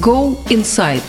Go 0.00 0.36
Inside. 0.48 1.02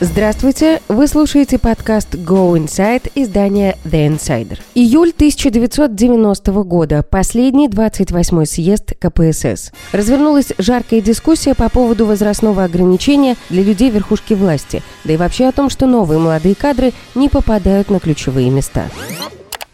Здравствуйте! 0.00 0.80
Вы 0.88 1.06
слушаете 1.06 1.58
подкаст 1.58 2.14
Go 2.14 2.56
Inside 2.56 3.12
издания 3.14 3.76
The 3.84 4.08
Insider. 4.08 4.58
Июль 4.74 5.10
1990 5.10 6.52
года. 6.64 7.04
Последний 7.08 7.68
28-й 7.68 8.46
съезд 8.46 8.94
КПСС. 8.98 9.70
Развернулась 9.92 10.52
жаркая 10.58 11.00
дискуссия 11.00 11.54
по 11.54 11.68
поводу 11.68 12.06
возрастного 12.06 12.64
ограничения 12.64 13.36
для 13.48 13.62
людей 13.62 13.90
верхушки 13.90 14.34
власти, 14.34 14.82
да 15.04 15.12
и 15.12 15.16
вообще 15.16 15.46
о 15.46 15.52
том, 15.52 15.70
что 15.70 15.86
новые 15.86 16.18
молодые 16.18 16.56
кадры 16.56 16.92
не 17.14 17.28
попадают 17.28 17.90
на 17.90 18.00
ключевые 18.00 18.50
места. 18.50 18.86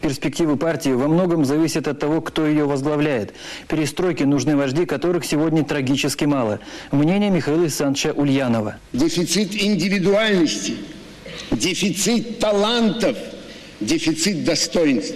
Перспективы 0.01 0.55
партии 0.55 0.91
во 0.91 1.09
многом 1.09 1.43
зависят 1.43 1.87
от 1.87 1.99
того, 1.99 2.21
кто 2.21 2.47
ее 2.47 2.63
возглавляет. 2.63 3.33
Перестройки 3.67 4.23
нужны 4.23 4.55
вожди, 4.55 4.85
которых 4.85 5.25
сегодня 5.25 5.65
трагически 5.65 6.23
мало. 6.23 6.59
Мнение 6.91 7.29
Михаила 7.29 7.63
Александровича 7.63 8.13
Ульянова. 8.13 8.77
Дефицит 8.93 9.61
индивидуальности, 9.61 10.75
дефицит 11.51 12.39
талантов, 12.39 13.17
дефицит 13.81 14.45
достоинств. 14.45 15.15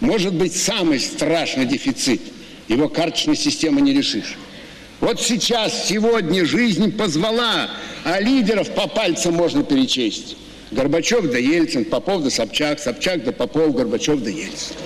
Может 0.00 0.34
быть, 0.34 0.54
самый 0.54 1.00
страшный 1.00 1.64
дефицит. 1.64 2.20
Его 2.68 2.90
карточной 2.90 3.36
системы 3.36 3.80
не 3.80 3.94
решишь. 3.94 4.36
Вот 5.00 5.22
сейчас, 5.22 5.86
сегодня 5.86 6.44
жизнь 6.44 6.92
позвала, 6.92 7.70
а 8.04 8.20
лидеров 8.20 8.70
по 8.74 8.88
пальцам 8.88 9.34
можно 9.34 9.62
перечесть. 9.62 10.36
Горбачев 10.72 11.30
да 11.30 11.38
Ельцин, 11.38 11.84
Попов 11.84 12.22
да 12.22 12.30
Собчак, 12.30 12.80
Собчак 12.80 13.22
да 13.22 13.32
Попов, 13.32 13.72
Горбачев 13.72 14.20
да 14.20 14.30
Ельцин. 14.30 14.76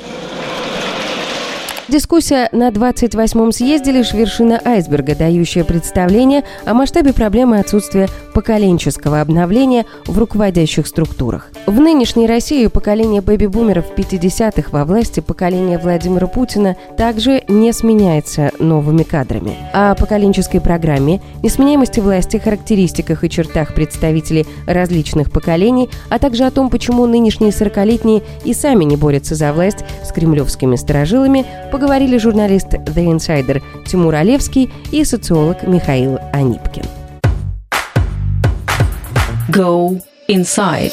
Дискуссия 1.88 2.48
на 2.52 2.72
28-м 2.72 3.52
съезде 3.52 3.92
лишь 3.92 4.12
вершина 4.12 4.60
айсберга, 4.64 5.14
дающая 5.14 5.64
представление 5.64 6.42
о 6.64 6.74
масштабе 6.74 7.12
проблемы 7.12 7.58
отсутствия 7.58 8.08
поколенческого 8.32 9.20
обновления 9.20 9.86
в 10.06 10.18
руководящих 10.18 10.86
структурах. 10.86 11.50
В 11.66 11.78
нынешней 11.80 12.26
России 12.26 12.66
поколение 12.66 13.20
бэби-бумеров 13.20 13.86
50-х 13.96 14.70
во 14.70 14.84
власти 14.84 15.20
поколения 15.20 15.78
Владимира 15.78 16.26
Путина 16.26 16.76
также 16.96 17.42
не 17.48 17.72
сменяется 17.72 18.52
новыми 18.58 19.02
кадрами. 19.02 19.56
О 19.72 19.94
поколенческой 19.94 20.60
программе, 20.60 21.20
несменяемости 21.42 22.00
власти, 22.00 22.38
характеристиках 22.38 23.24
и 23.24 23.30
чертах 23.30 23.74
представителей 23.74 24.46
различных 24.66 25.30
поколений, 25.30 25.88
а 26.08 26.18
также 26.18 26.44
о 26.44 26.50
том, 26.50 26.70
почему 26.70 27.06
нынешние 27.06 27.50
40-летние 27.50 28.22
и 28.44 28.54
сами 28.54 28.84
не 28.84 28.96
борются 28.96 29.34
за 29.34 29.52
власть 29.52 29.84
с 30.04 30.12
кремлевскими 30.12 30.76
сторожилами, 30.76 31.46
поговорили 31.70 32.18
журналист 32.18 32.74
The 32.74 33.06
Insider 33.06 33.62
Тимур 33.86 34.14
Олевский 34.14 34.70
и 34.90 35.04
социолог 35.04 35.62
Михаил 35.64 36.18
Анипкин. 36.32 37.01
Go 39.50 40.00
Inside. 40.28 40.92